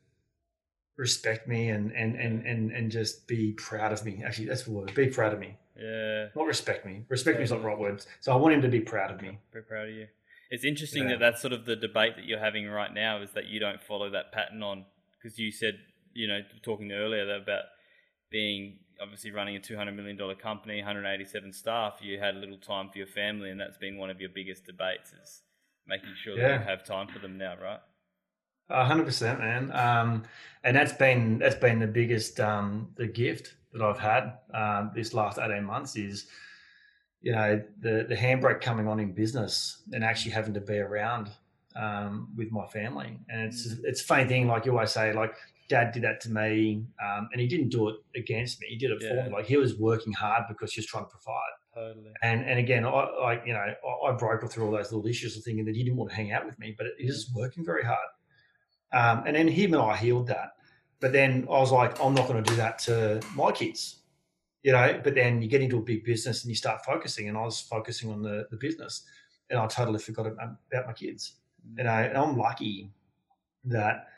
[0.96, 4.22] respect me and and and and and just be proud of me.
[4.24, 4.94] Actually, that's the word.
[4.94, 6.28] Be proud of me, Yeah.
[6.36, 7.04] not respect me.
[7.08, 8.04] Respect me is not the right word.
[8.20, 9.38] So I want him to be proud of me.
[9.52, 10.06] Be proud of you.
[10.50, 11.10] It's interesting Yeah.
[11.12, 13.82] that that's sort of the debate that you're having right now is that you don't
[13.82, 14.84] follow that pattern on
[15.20, 15.78] because you said
[16.12, 17.64] you know talking earlier about
[18.30, 22.90] being obviously running a 200 million dollar company 187 staff you had a little time
[22.90, 25.42] for your family and that's been one of your biggest debates is
[25.86, 27.80] making sure that you have time for them now right
[28.72, 29.70] hundred percent, man.
[29.72, 30.24] Um,
[30.64, 35.14] and that's been that's been the biggest um, the gift that I've had um, this
[35.14, 36.26] last eighteen months is,
[37.20, 41.30] you know, the the handbrake coming on in business and actually having to be around
[41.76, 43.18] um, with my family.
[43.28, 45.34] And it's it's a funny thing, like you always say, like
[45.68, 48.66] Dad did that to me, um, and he didn't do it against me.
[48.68, 49.08] He did it Yeah.
[49.24, 49.36] for me.
[49.36, 51.54] Like he was working hard because he was trying to provide.
[51.74, 52.90] totally And and again, I
[53.22, 55.82] like you know, I, I broke through all those little issues of thinking that he
[55.82, 58.08] didn't want to hang out with me, but he was working very hard.
[58.92, 60.52] Um, and then him and I healed that.
[61.00, 64.02] But then I was like, I'm not going to do that to my kids,
[64.62, 65.00] you know.
[65.02, 67.60] But then you get into a big business and you start focusing, and I was
[67.60, 69.02] focusing on the the business,
[69.50, 71.34] and I totally forgot about my kids.
[71.76, 72.92] You know, and I'm lucky
[73.64, 74.08] that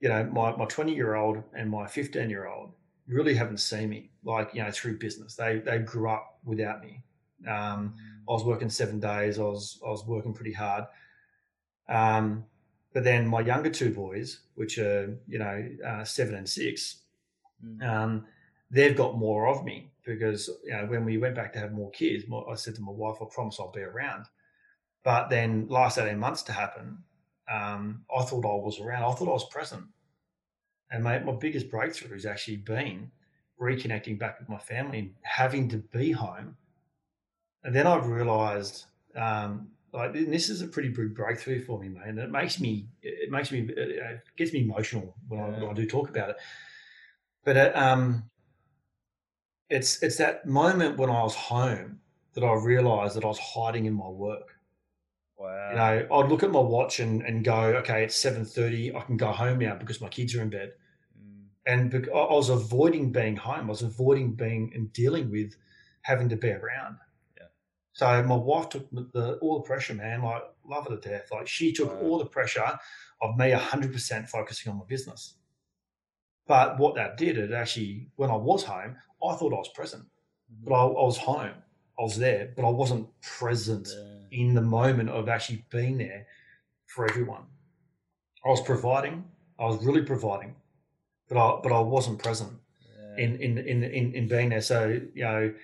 [0.00, 2.72] you know my my 20 year old and my 15 year old
[3.06, 5.34] really haven't seen me like you know through business.
[5.34, 7.02] They they grew up without me.
[7.48, 7.94] Um,
[8.28, 9.38] I was working seven days.
[9.38, 10.84] I was I was working pretty hard.
[11.88, 12.44] Um,
[12.92, 16.96] but then my younger two boys, which are you know uh, seven and six,
[17.64, 17.82] Mm.
[17.86, 18.26] um,
[18.70, 21.90] they've got more of me because you know when we went back to have more
[21.90, 24.26] kids, I said to my wife, "I promise I'll be around."
[25.04, 27.04] But then last eighteen months to happen,
[27.50, 29.02] um, I thought I was around.
[29.04, 29.84] I thought I was present,
[30.90, 33.10] and my my biggest breakthrough has actually been
[33.60, 36.56] reconnecting back with my family and having to be home.
[37.62, 41.88] And then I've realised, um, like, and this is a pretty big breakthrough for me,
[41.88, 42.18] man.
[42.18, 45.86] It makes me, it makes me, it gets me emotional when, I, when I do
[45.86, 46.36] talk about it.
[47.44, 48.30] But it, um,
[49.68, 52.00] it's it's that moment when I was home
[52.34, 54.58] that I realised that I was hiding in my work.
[55.38, 58.94] wow You know, I'd look at my watch and, and go, okay, it's seven thirty.
[58.94, 60.72] I can go home now because my kids are in bed
[61.18, 61.46] Mm.
[61.66, 63.66] and I I was avoiding being home.
[63.66, 65.54] I was avoiding being and dealing with
[66.02, 66.96] having to be around.
[67.92, 70.22] So my wife took the, all the pressure, man.
[70.22, 71.28] Like love her to death.
[71.32, 72.00] Like she took Wow.
[72.00, 72.78] all the pressure
[73.20, 75.34] of me 100% focusing on my business.
[76.46, 80.04] But what that did, it actually, when I was home, I thought I was present,
[80.64, 80.96] but mm-hmm.
[80.96, 81.54] I, I was home.
[81.98, 84.40] I was there, but I wasn't present Yeah.
[84.40, 86.26] in the moment of actually being there
[86.86, 87.42] for everyone.
[88.44, 89.24] I was providing,
[89.58, 90.54] I was really providing,
[91.28, 93.24] but I but I wasn't present Yeah.
[93.24, 94.62] in in in in, in being there.
[94.62, 95.54] So you know,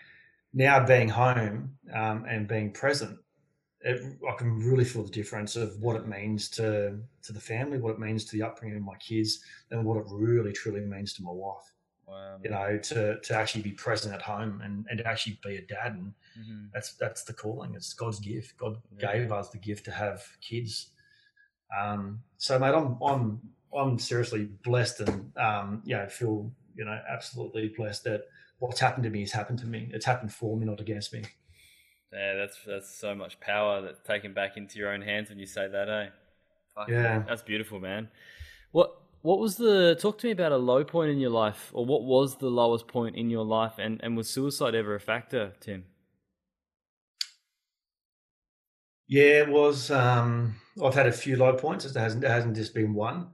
[0.57, 3.19] now being home um, and being present,
[3.83, 7.79] it, I can really feel the difference of what it means to to the family,
[7.79, 9.40] what it means to the upbringing of my kids,
[9.71, 11.75] and what it really truly means to my wife.
[12.07, 12.40] Wow.
[12.42, 15.62] You know, to to actually be present at home and and to actually be a
[15.62, 16.71] dad, and Mhm.
[16.73, 17.75] that's that's the calling.
[17.75, 18.57] It's God's gift.
[18.57, 19.12] God Yeah.
[19.12, 20.92] gave us the gift to have kids.
[21.77, 23.40] Um, so, mate, I'm I'm
[23.77, 28.23] I'm seriously blessed and um, you know feel you know absolutely blessed that
[28.59, 29.90] what's happened to me has happened to me.
[29.92, 31.23] It's happened for me, not against me.
[32.12, 35.47] Yeah, that's that's so much power that's taken back into your own hands when you
[35.47, 36.09] say that, eh?
[36.75, 37.23] Fuck, Yeah.
[37.27, 38.09] that's beautiful, man.
[38.73, 41.85] What what was the talk to me about a low point in your life, or
[41.85, 45.53] what was the lowest point in your life, and and was suicide ever a factor,
[45.61, 45.85] Tim?
[49.09, 49.90] Yeah, it was.
[49.90, 51.85] Um, I've had a few low points.
[51.85, 53.29] It hasn't it hasn't just been one,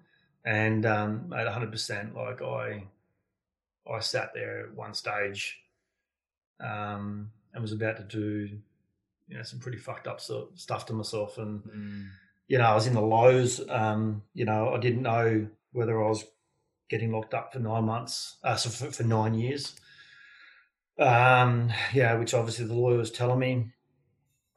[0.44, 2.85] and um, at 100, percent like I,
[3.90, 5.59] I sat there at one stage,
[6.61, 8.49] um, and was about to do,
[9.29, 11.62] you know, some pretty fucked up sort stuff to myself, and
[12.49, 13.61] you know, I was in the lows.
[13.68, 16.25] Um, you know, I didn't know whether I was
[16.88, 19.75] getting locked up for nine months, uh, so for, for nine years.
[20.99, 23.73] Um, yeah, which obviously the lawyer was telling me.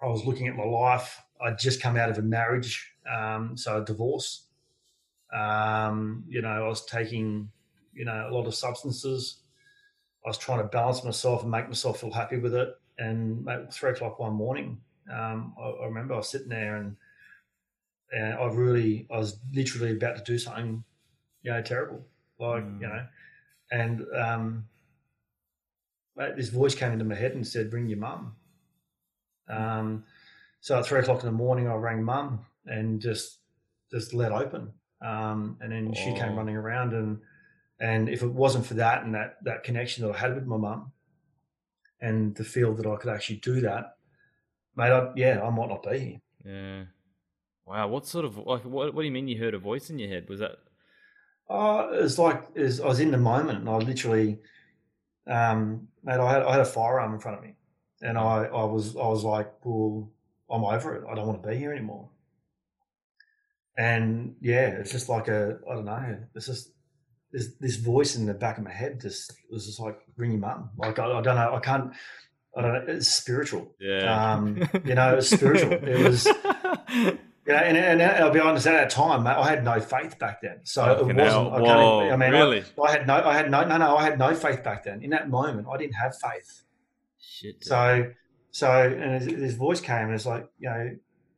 [0.02, 1.22] I was looking at my life.
[1.42, 4.44] I'd just come out of a marriage, um, so a divorce.
[5.34, 7.50] Um, you know, I was taking,
[7.96, 9.40] you know, a lot of substances.
[10.26, 12.70] I was trying to balance myself and make myself feel happy with it.
[12.98, 14.82] And at three o'clock one morning,
[15.12, 16.98] um, I, I remember I was sitting there and
[18.12, 20.84] and I really, I was literally about to do something,
[21.42, 22.06] you know, terrible,
[22.40, 22.82] like Mm.
[22.82, 23.08] you know,
[23.72, 24.70] and um,
[26.38, 28.36] this voice came into my head and said, "Bring your mum."
[29.50, 30.06] Um,
[30.62, 33.40] so at three o'clock in the morning, I rang mum and just
[33.92, 36.38] just let open, um, and then she came Oh.
[36.38, 37.20] running around and
[37.80, 40.58] and if it wasn't for that and that that connection that I had with my
[40.58, 40.92] mum,
[42.00, 43.98] and the feel that I could actually do that,
[44.76, 46.22] mate, I, yeah, I might not be here.
[46.46, 46.84] Yeah.
[47.66, 47.88] Wow.
[47.88, 48.94] What sort of like what?
[48.94, 50.30] What do you mean you heard a voice in your head?
[50.30, 50.58] Was that?
[51.50, 54.40] Oh, it's like is I was in the moment, and I literally,
[55.28, 57.56] um, mate, I had I had a firearm in front of me,
[58.02, 60.12] and I I was I was like, well,
[60.50, 61.04] I'm over it.
[61.10, 62.10] I don't want to be here anymore.
[63.78, 66.18] And yeah, it's just like a I don't know.
[66.36, 66.72] It's just
[67.36, 70.40] this this voice in the back of my head just was just like ring your
[70.40, 70.70] mum.
[70.78, 71.54] Like I, I don't know.
[71.54, 71.92] I can't.
[72.58, 72.94] I don't know.
[72.94, 73.74] It's spiritual.
[73.80, 74.34] Yeah.
[74.34, 75.74] Um, you know, it was spiritual.
[75.74, 76.26] It was.
[77.48, 78.66] You know, and, and I'll be honest.
[78.66, 81.54] At that time, mate, I had no faith back then, so Fucking it wasn't.
[81.54, 82.64] I, Whoa, can't, I mean, I- really?
[82.84, 83.98] I, had no, I had no, no, no.
[83.98, 85.04] I had no faith back then.
[85.04, 86.64] In that moment, I didn't have faith.
[87.20, 87.60] Shit.
[87.60, 87.68] dude.
[87.68, 88.12] So,
[88.50, 90.96] so, and his, his voice came, and it's like, you know,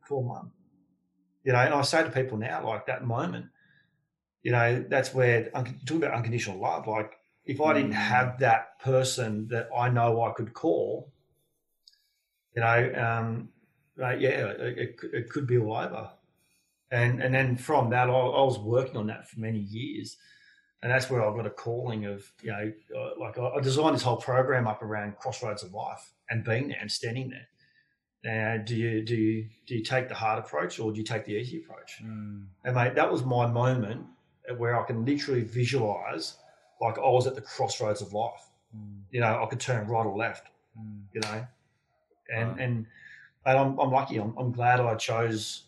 [0.08, 0.52] call mum.
[1.44, 3.46] You know, and I say to people now, like that moment,
[4.48, 6.86] you know, that's where un- talk about unconditional love.
[6.86, 7.96] Like, if I didn't Mm.
[8.16, 11.12] have that person that I know I could call,
[12.56, 13.50] you know, um,
[14.02, 16.10] uh, yeah, it, it, could- it could be all over.
[16.90, 20.16] And and then from that, I, I was working on that for many years,
[20.82, 23.94] and that's where I got a calling of, you know, uh, like I, I designed
[23.96, 27.48] this whole program up around crossroads of life and being there and standing there.
[28.24, 31.26] Now, do you do you do you take the hard approach or do you take
[31.26, 31.90] the easy approach?
[32.02, 32.46] Mm.
[32.64, 34.06] And mate, that was my moment
[34.56, 36.36] where I can literally visualize
[36.80, 38.44] like I was at the crossroads of life.
[38.76, 39.00] Mm.
[39.10, 40.46] You know, I could turn right or left.
[40.78, 41.02] Mm.
[41.12, 41.46] You know,
[42.34, 42.56] and Wow.
[42.58, 42.76] and
[43.46, 44.16] mate, I'm I'm lucky.
[44.18, 45.64] I'm I'm glad I chose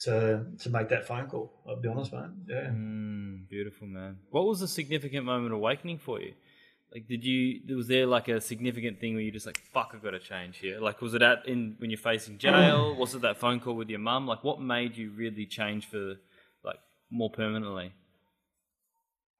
[0.00, 1.52] to to make that phone call.
[1.66, 2.34] I'll be honest, man.
[2.48, 2.70] Yeah.
[2.70, 4.18] Mm, beautiful, man.
[4.30, 6.34] What was the significant moment of awakening for you?
[6.92, 10.02] Like, did you was there like a significant thing where you just like, fuck, I've
[10.02, 10.78] got to change here?
[10.78, 12.94] Like, was it at in when you're facing jail?
[12.94, 14.26] was it that phone call with your mum?
[14.26, 16.16] Like, what made you really change for
[16.62, 16.78] like
[17.10, 17.92] more permanently?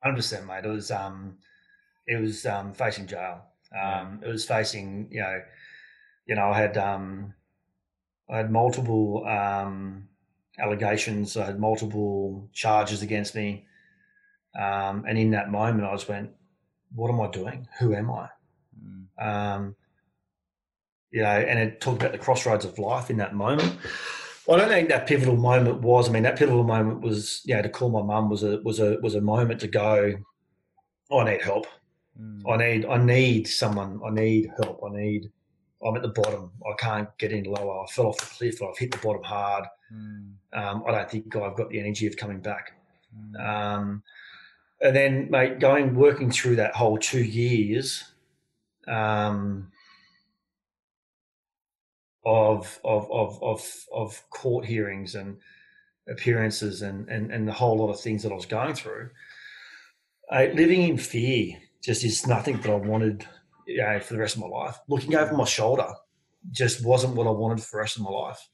[0.03, 0.65] Hundred percent, mate.
[0.65, 1.37] It was um,
[2.07, 3.43] it was um, facing jail.
[3.81, 5.43] Um, it was facing you know,
[6.27, 7.35] you know, I had um,
[8.29, 10.09] I had multiple um,
[10.59, 11.37] allegations.
[11.37, 13.67] I had multiple charges against me,
[14.59, 16.31] um, and in that moment, I just went,
[16.95, 17.69] "What am I doing?
[17.79, 18.29] Who am I?"
[18.83, 19.07] Mm.
[19.25, 19.77] um,
[21.13, 23.77] you know, and it talked about the crossroads of life in that moment.
[24.47, 26.09] Well, I don't think that pivotal moment was.
[26.09, 28.81] I mean, that pivotal moment was, you know, to call my mum was a was
[28.81, 30.15] a was a moment to go.
[31.11, 31.67] "Oh, I need help.
[32.21, 32.43] Mm.
[32.51, 34.01] I need I need someone.
[34.05, 34.81] I need help.
[34.85, 35.31] I need.
[35.85, 36.53] I'm at the bottom.
[36.65, 37.83] I can't get any lower.
[37.83, 38.63] I fell off the cliff.
[38.63, 39.65] I've hit the bottom hard.
[39.93, 40.35] Mm.
[40.53, 42.73] Um, I don't think I've got the energy of coming back.
[43.17, 43.41] Mm.
[43.49, 44.03] Um,
[44.81, 48.05] and then, mate, going working through that whole two years
[48.89, 49.71] um,
[52.25, 55.39] of, of of of of court hearings and
[56.09, 59.11] appearances and, and and the whole lot of things that I was going through,
[60.31, 63.27] uh, living in fear just is nothing that I wanted
[63.67, 64.79] you know, for the rest of my life.
[64.89, 65.89] Looking over my shoulder
[66.51, 68.49] just wasn't what I wanted for the rest of my life.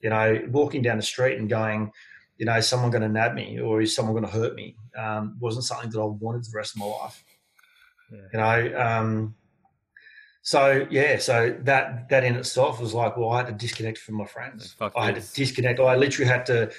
[0.00, 1.90] You know, walking down the street and going,
[2.36, 4.76] you know, is someone going to nab me or is someone going to hurt me?
[4.96, 7.24] Um, wasn't something that I wanted for the rest of my life.
[8.12, 8.18] Yeah.
[8.32, 9.34] You know, um,
[10.48, 14.14] so yeah, so that that in itself was like, well, I had to disconnect from
[14.14, 14.74] my friends.
[14.96, 15.30] I had this.
[15.32, 15.78] to disconnect.
[15.78, 16.72] I literally had to,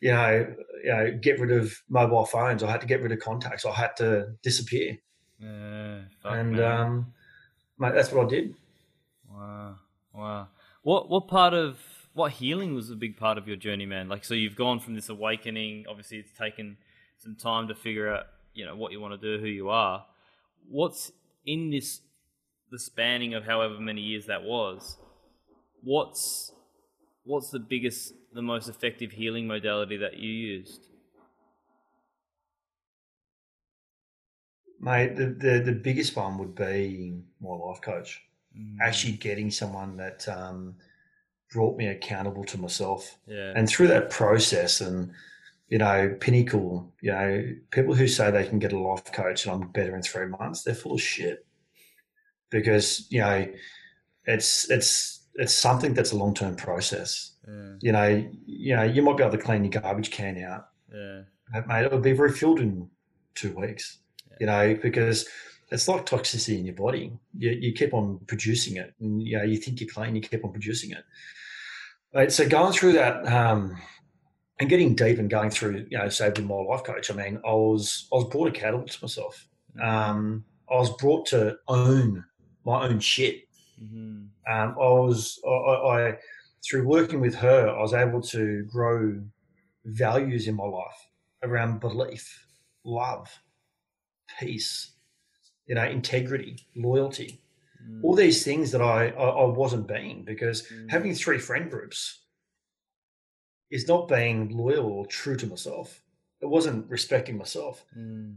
[0.00, 2.62] you know, you know, get rid of mobile phones.
[2.62, 3.66] I had to get rid of contacts.
[3.66, 4.96] I had to disappear,
[5.38, 6.62] Yeah, and man.
[6.62, 7.12] um,
[7.78, 8.54] mate, that's what I did.
[9.30, 9.74] Wow,
[10.14, 10.48] wow.
[10.82, 11.78] What what part of
[12.14, 14.08] what healing was a big part of your journey, man?
[14.08, 15.84] Like, so you've gone from this awakening.
[15.86, 16.78] Obviously, it's taken
[17.18, 20.06] some time to figure out, you know, what you want to do, who you are.
[20.66, 21.12] What's
[21.44, 22.00] in this
[22.72, 24.96] the spanning of however many years that was?
[25.82, 26.52] What's
[27.24, 30.88] what's the biggest, the most effective healing modality that you used?
[34.80, 38.20] Mate, the, the, the biggest one would be my life coach.
[38.58, 38.78] Mm.
[38.80, 40.74] Actually, getting someone that um,
[41.52, 43.16] brought me accountable to myself.
[43.28, 45.12] yeah, And through that process, and
[45.68, 49.54] you know, Pinnacle, you know, people who say they can get a life coach and
[49.54, 51.46] I'm better in three months, they're full of shit.
[52.52, 53.48] Because you know,
[54.26, 57.32] it's it's it's something that's a long term process.
[57.48, 60.68] yeah, You know, you know, you might be able to clean your garbage can out,
[60.92, 61.22] yeah,
[61.52, 62.88] but, mate, it'll be refilled in
[63.34, 63.98] two weeks.
[64.40, 65.26] You know, because
[65.70, 67.12] it's like toxicity in your body.
[67.36, 70.44] You, you keep on producing it, and you know, you think you're clean, you keep
[70.44, 71.04] on producing it.
[72.14, 73.80] Right, so going through that um,
[74.60, 77.10] and getting deep and going through, you know, say with my life coach.
[77.10, 79.48] I mean, I was I was brought accountable to myself.
[79.82, 82.24] Um, I was brought to own
[82.64, 83.48] my own shit.
[83.78, 86.18] hmm Um, I was I, I, I
[86.64, 89.20] through working with her, I was able to grow
[89.84, 91.00] values in my life
[91.42, 92.46] around belief,
[92.84, 93.28] love,
[94.38, 94.92] peace,
[95.66, 97.40] you know, integrity, loyalty,
[97.84, 98.04] Mm.
[98.04, 100.90] all these things that I, I, I wasn't being because Mm.
[100.90, 102.20] having three friend groups
[103.70, 106.00] is not being loyal or true to myself.
[106.40, 108.36] It wasn't respecting myself, Mm.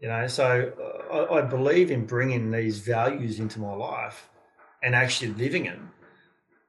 [0.00, 0.26] You know.
[0.26, 0.72] So
[1.10, 4.28] uh, I, I believe in bringing these values into my life
[4.82, 5.78] and actually living it,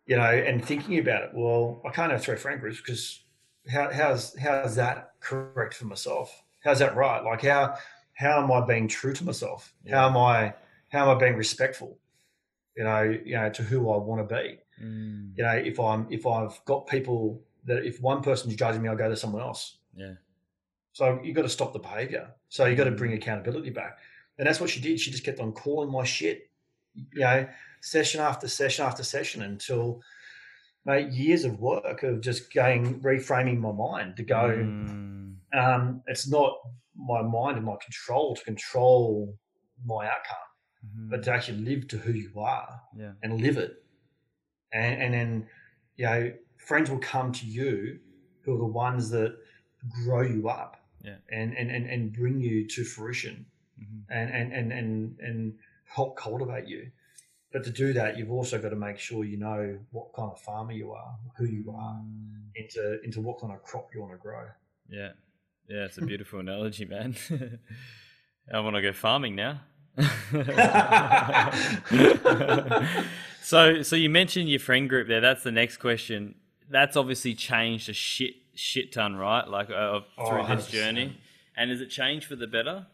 [0.05, 1.29] you know, and thinking about it.
[1.33, 3.21] Well, I can't have three friend groups because
[3.71, 6.43] how, how's how's that correct for myself?
[6.63, 7.23] How's that right?
[7.23, 7.75] Like how
[8.13, 9.73] how am I being true to myself?
[9.89, 10.53] How am I
[10.89, 11.97] how am I being respectful?
[12.75, 14.59] You know, you know, to who I want to be.
[14.81, 15.33] Mm.
[15.35, 18.95] You know, if I'm if I've got people that if one person's judging me, I'll
[18.95, 19.77] go to someone else.
[19.95, 20.13] Yeah.
[20.93, 22.31] So you've got to stop the behavior.
[22.49, 23.99] So you got to bring accountability back.
[24.37, 24.99] And that's what she did.
[24.99, 26.49] She just kept on calling my shit,
[26.95, 27.47] you know,
[27.81, 30.01] session after session after session until
[30.85, 35.35] mate, years of work of just going reframing my mind to go, Mm.
[35.53, 36.57] um, it's not
[36.95, 39.37] my mind and my control to control
[39.85, 40.37] my outcome,
[40.87, 41.09] Mhm.
[41.09, 43.11] but to actually live to who you are yeah.
[43.21, 43.83] and live it.
[44.71, 45.49] And, and then,
[45.97, 47.99] you know, friends will come to you
[48.41, 49.37] who are the ones that
[50.03, 51.15] grow you up Yeah.
[51.31, 53.45] and, and, and, and bring you to fruition
[53.81, 54.03] Mhm.
[54.09, 55.53] and, and, and, and, and
[55.85, 56.91] help cultivate you.
[57.53, 60.39] But to do that, you've also got to make sure you know what kind of
[60.41, 62.49] farmer you are, who you are, Mm.
[62.55, 64.45] into, into what kind of crop you want to grow.
[64.89, 65.11] Yeah.
[65.67, 67.15] Yeah, it's a beautiful analogy, man.
[68.53, 69.61] I want to go farming now.
[73.41, 75.21] so, so you mentioned your friend group there.
[75.21, 76.35] That's the next question.
[76.69, 79.47] That's obviously changed a shit shit ton, right?
[79.47, 80.71] Like uh, Oh, through this 100%.
[80.71, 81.17] journey.
[81.55, 82.87] And has it changed for the better?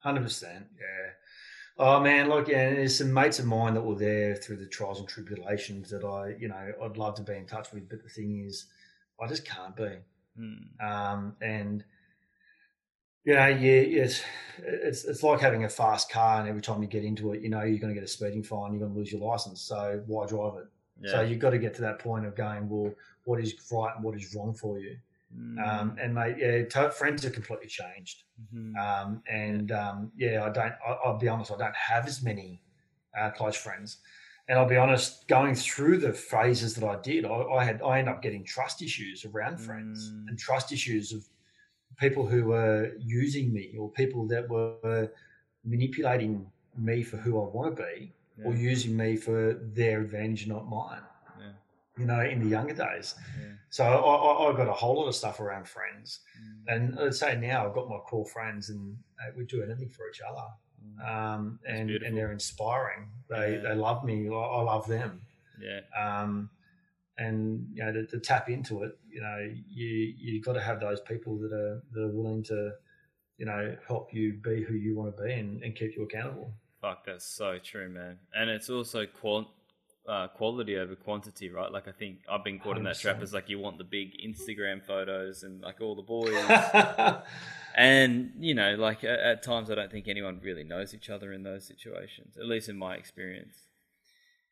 [0.00, 1.10] Hundred percent, yeah.
[1.78, 4.66] Oh man, look, yeah, and there's some mates of mine that were there through the
[4.66, 8.02] trials and tribulations that I, you know, I'd love to be in touch with, but
[8.02, 8.66] the thing is,
[9.22, 9.90] I just can't be.
[10.38, 10.86] Hmm.
[10.86, 11.84] Um, and
[13.24, 14.22] you know, yeah, it's
[14.58, 17.48] it's it's like having a fast car, and every time you get into it, you
[17.50, 19.60] know you're going to get a speeding fine, you're going to lose your license.
[19.60, 20.66] So why drive it?
[21.02, 21.12] Yeah.
[21.12, 22.92] So you've got to get to that point of going, well,
[23.30, 24.96] what is right and what is wrong for you?
[25.32, 25.56] Mm.
[25.64, 28.24] Um, and mate, yeah, friends have completely changed.
[28.52, 28.76] Mhm.
[28.76, 30.74] Um, and um, yeah, I don't.
[30.86, 31.52] I, I'll be honest.
[31.52, 32.60] I don't have as many
[33.18, 33.98] uh, close friends.
[34.48, 35.28] And I'll be honest.
[35.28, 37.80] Going through the phases that I did, I, I had.
[37.82, 40.28] I ended up getting trust issues around friends Mm.
[40.28, 41.22] and trust issues of
[42.04, 45.12] people who were using me or people that were
[45.64, 48.12] manipulating me for who I want to be
[48.44, 51.02] or using me for their advantage, not mine.
[52.00, 53.14] You know, in the younger days.
[53.40, 53.46] Yeah.
[53.68, 56.74] So I, I, I got a whole lot of stuff around friends, Mm.
[56.74, 60.08] and I'd say now I've got my core friends, and uh, we do anything for
[60.08, 60.46] each other,
[60.82, 61.08] Mm.
[61.08, 62.08] um, and beautiful.
[62.08, 63.08] and they're inspiring.
[63.28, 63.62] They Yeah.
[63.68, 64.28] they love me.
[64.28, 65.20] I, I love them.
[65.60, 65.80] Yeah.
[66.04, 66.50] Um,
[67.18, 69.38] and you know to, to tap into it, you know,
[69.68, 72.72] you you've got to have those people that are that are willing to,
[73.36, 76.52] you know, help you be who you want to be and, and keep you accountable.
[76.80, 78.18] Fuck, that's so true, man.
[78.34, 79.52] And it's also qual-
[80.10, 81.70] uh, quality over quantity, right?
[81.70, 83.22] Like I think I've been caught in that trap.
[83.22, 86.34] Is like you want the big Instagram photos and like all the boys,
[87.76, 91.32] and you know, like at, at times I don't think anyone really knows each other
[91.32, 92.36] in those situations.
[92.36, 93.54] At least in my experience.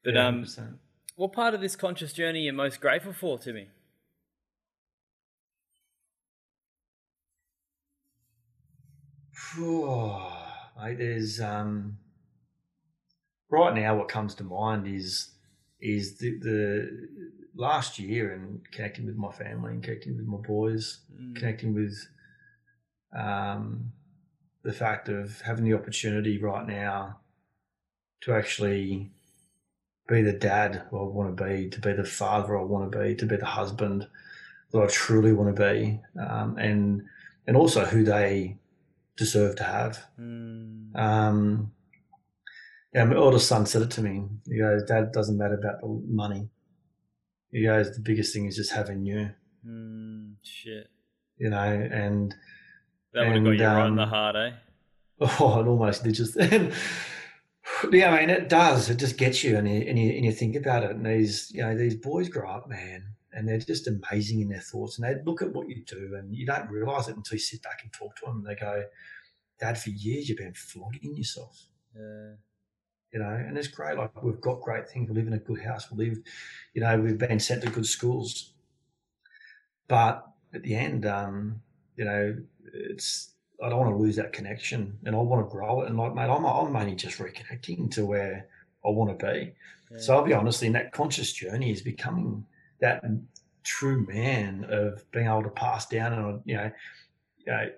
[0.05, 0.79] But Yeah, um, 100%.
[1.17, 3.67] what part of this conscious journey are you most grateful for, Timmy?
[9.59, 11.99] Mate, there's um,
[13.51, 15.31] right now what comes to mind is
[15.81, 17.09] is the, the
[17.55, 21.37] last year and connecting with my family and connecting with my boys, Mm.
[21.37, 21.97] connecting with
[23.17, 23.93] um,
[24.63, 27.21] the fact of having the opportunity right now
[28.21, 29.11] to actually
[30.09, 33.15] be the dad I want to be, to be the father I want to be,
[33.15, 34.07] to be the husband
[34.73, 37.03] that I truly want to be, um, and
[37.47, 38.59] and also who they
[39.17, 40.05] deserve to have.
[40.21, 40.95] Mm.
[40.97, 41.73] Um,
[42.95, 44.25] yeah, my oldest son said it to me.
[44.47, 46.49] He goes, "Dad, it doesn't matter about the money."
[47.53, 49.31] He goes, "The biggest thing is just having you."
[49.67, 50.89] Mm, shit.
[51.37, 52.35] You know, and
[53.13, 54.51] That would have got you right in the um, heart, eh?
[55.21, 56.37] Oh, it almost did just.
[57.93, 58.89] Yeah, I mean, it does.
[58.91, 60.91] It just gets you, and you, and you and you think about it.
[60.91, 64.61] And these, you know, these boys grow up, man, and they're just amazing in their
[64.61, 64.99] thoughts.
[64.99, 67.63] And they look at what you do, and you don't realize it until you sit
[67.63, 68.39] back and talk to them.
[68.39, 68.85] And they go,
[69.61, 72.35] "Dad, for years you've been flogging yourself." Yeah.
[73.13, 73.97] You know, and it's great.
[73.97, 75.09] Like we've got great things.
[75.09, 75.91] We live in a good house.
[75.91, 76.19] We live,
[76.75, 78.53] you know, we've been sent to good schools.
[79.89, 81.63] But at the end, um,
[81.97, 82.37] you know,
[82.75, 83.31] it's
[83.63, 85.89] I don't want to lose that connection, and I want to grow it.
[85.89, 88.47] And like, mate, I'm I'm only just reconnecting to where
[88.85, 89.53] I want to be.
[89.91, 89.99] yeah.
[89.99, 92.45] So I'll be honest, in that conscious journey is becoming
[92.81, 93.03] that
[93.65, 96.71] true man of being able to pass down and you know,
[97.39, 97.71] you know,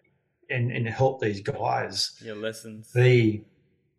[0.50, 2.90] and and help these guys your lessons.
[2.92, 3.44] be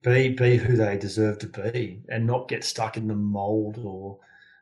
[0.04, 4.18] be be who they deserve to be and not get stuck in the mold or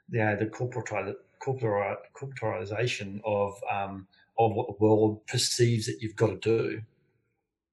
[0.10, 6.28] you know, the corporate corporatization of um, of what the world perceives that you've got
[6.28, 6.82] to do.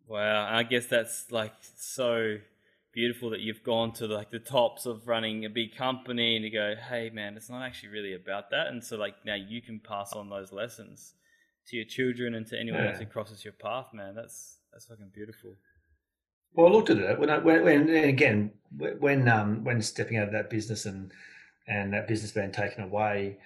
[0.07, 2.39] Wow, I guess that's like so
[2.93, 6.51] beautiful that you've gone to like the tops of running a big company and you
[6.51, 8.69] go, hey man, it's not actually really about that.
[8.69, 11.15] And so like now you can pass on those lessons
[11.69, 14.15] to your children and to anyone else who crosses your path, man.
[14.15, 15.57] That's that's fucking beautiful.
[16.55, 20.17] Well, I looked at it when I, when, when and again when um, when stepping
[20.19, 21.13] out of that business and
[21.67, 23.39] and that business being taken away,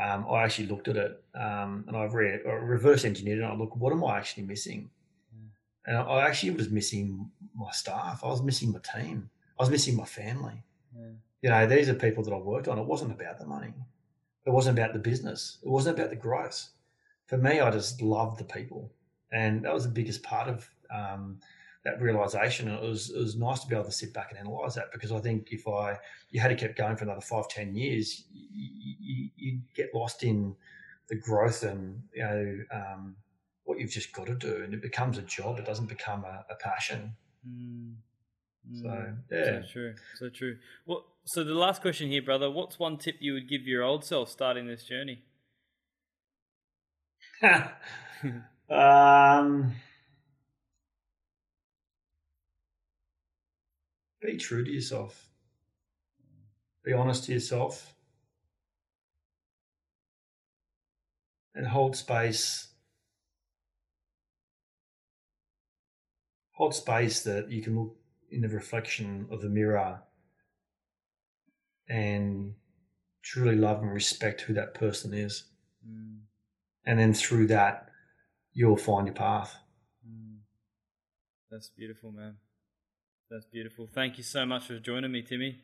[0.00, 3.42] um, I actually looked at it um, and I've re- reverse engineered it.
[3.42, 4.90] And I look, what am I actually missing?
[5.36, 5.48] Mm.
[5.86, 8.22] And I, I actually was missing my staff.
[8.22, 9.30] I was missing my team.
[9.58, 10.62] I was missing my family.
[10.96, 11.06] Yeah.
[11.42, 12.78] You know, these are people that I worked on.
[12.78, 13.74] It wasn't about the money.
[14.46, 15.58] It wasn't about the business.
[15.62, 16.70] It wasn't about the growth.
[17.26, 18.92] For me, I just loved the people,
[19.32, 21.40] and that was the biggest part of um,
[21.84, 22.68] that realization.
[22.68, 24.92] And it was it was nice to be able to sit back and analyze that
[24.92, 25.98] because I think if I
[26.30, 30.56] you had to keep going for another five ten years, you, you get lost in
[31.08, 33.16] the growth and you know um,
[33.64, 35.58] what you've just got to do, and it becomes a job.
[35.58, 37.14] It doesn't become a, a passion.
[37.48, 37.94] Mm.
[38.72, 39.16] So Mm.
[39.30, 39.44] yeah.
[39.44, 39.94] So true.
[40.14, 40.56] So true.
[40.86, 44.04] What so the last question here, brother, what's one tip you would give your old
[44.04, 45.22] self starting this journey?
[48.70, 49.72] um,
[54.24, 55.28] be true to yourself.
[56.84, 57.94] Be honest to yourself.
[61.54, 62.68] And hold space.
[66.52, 67.96] Hold space that you can look
[68.30, 70.00] in the reflection of the mirror
[71.88, 72.54] and
[73.22, 75.44] truly love and respect who that person is
[75.86, 76.20] Mm.
[76.86, 77.90] and then through that
[78.54, 79.56] you'll find your path
[80.06, 80.38] Mm.
[81.50, 82.38] That's beautiful, man.
[83.30, 83.88] That's beautiful.
[83.92, 85.58] Thank you so much for joining me, Timmy.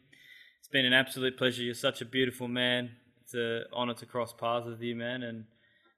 [0.59, 1.63] It's been an absolute pleasure.
[1.63, 2.91] You're such a beautiful man.
[3.23, 5.45] It's an honor to cross paths with you, man, and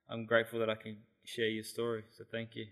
[0.09, 2.05] I'm grateful that I can share your story.
[2.17, 2.67] So thank you.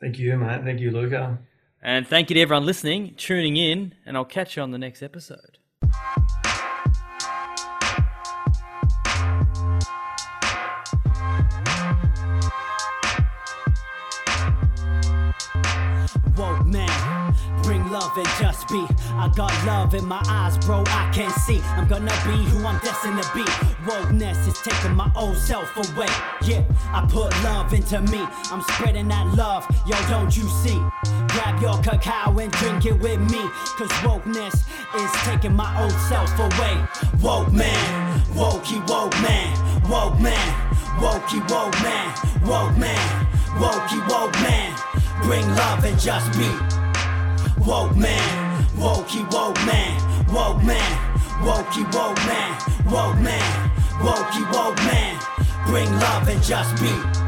[0.00, 1.38] thank you mate thank you Luka
[1.82, 5.02] And thank you to everyone listening, tuning in, and I'll catch you on the next
[5.02, 5.58] episode.
[18.68, 18.86] Be.
[19.12, 20.82] I got love in my eyes, bro.
[20.86, 21.60] I can see.
[21.76, 23.44] I'm gonna be who I'm destined to be.
[23.86, 26.08] Wokeness is taking my old self away.
[26.42, 26.62] Yeah,
[26.92, 28.20] I put love into me.
[28.50, 30.80] I'm spreading that love, yo, don't you see?
[31.28, 33.42] Grab your cacao and drink it with me.
[33.76, 34.54] Cause wokeness
[34.96, 36.76] is taking my old self away.
[37.20, 39.50] Woke man, wokey woke man,
[39.90, 40.48] woke man,
[40.98, 42.14] wokey woke man,
[42.46, 43.26] woke man,
[43.58, 44.76] wokey woke man.
[45.22, 46.50] Bring love and just be.
[47.64, 48.43] Woke man,
[48.76, 49.94] wokey woke man,
[50.32, 50.98] woke man,
[51.42, 52.58] wokey woke man,
[52.92, 53.70] woke man,
[54.00, 55.18] wokey woke man.
[55.66, 57.23] Bring love and just be.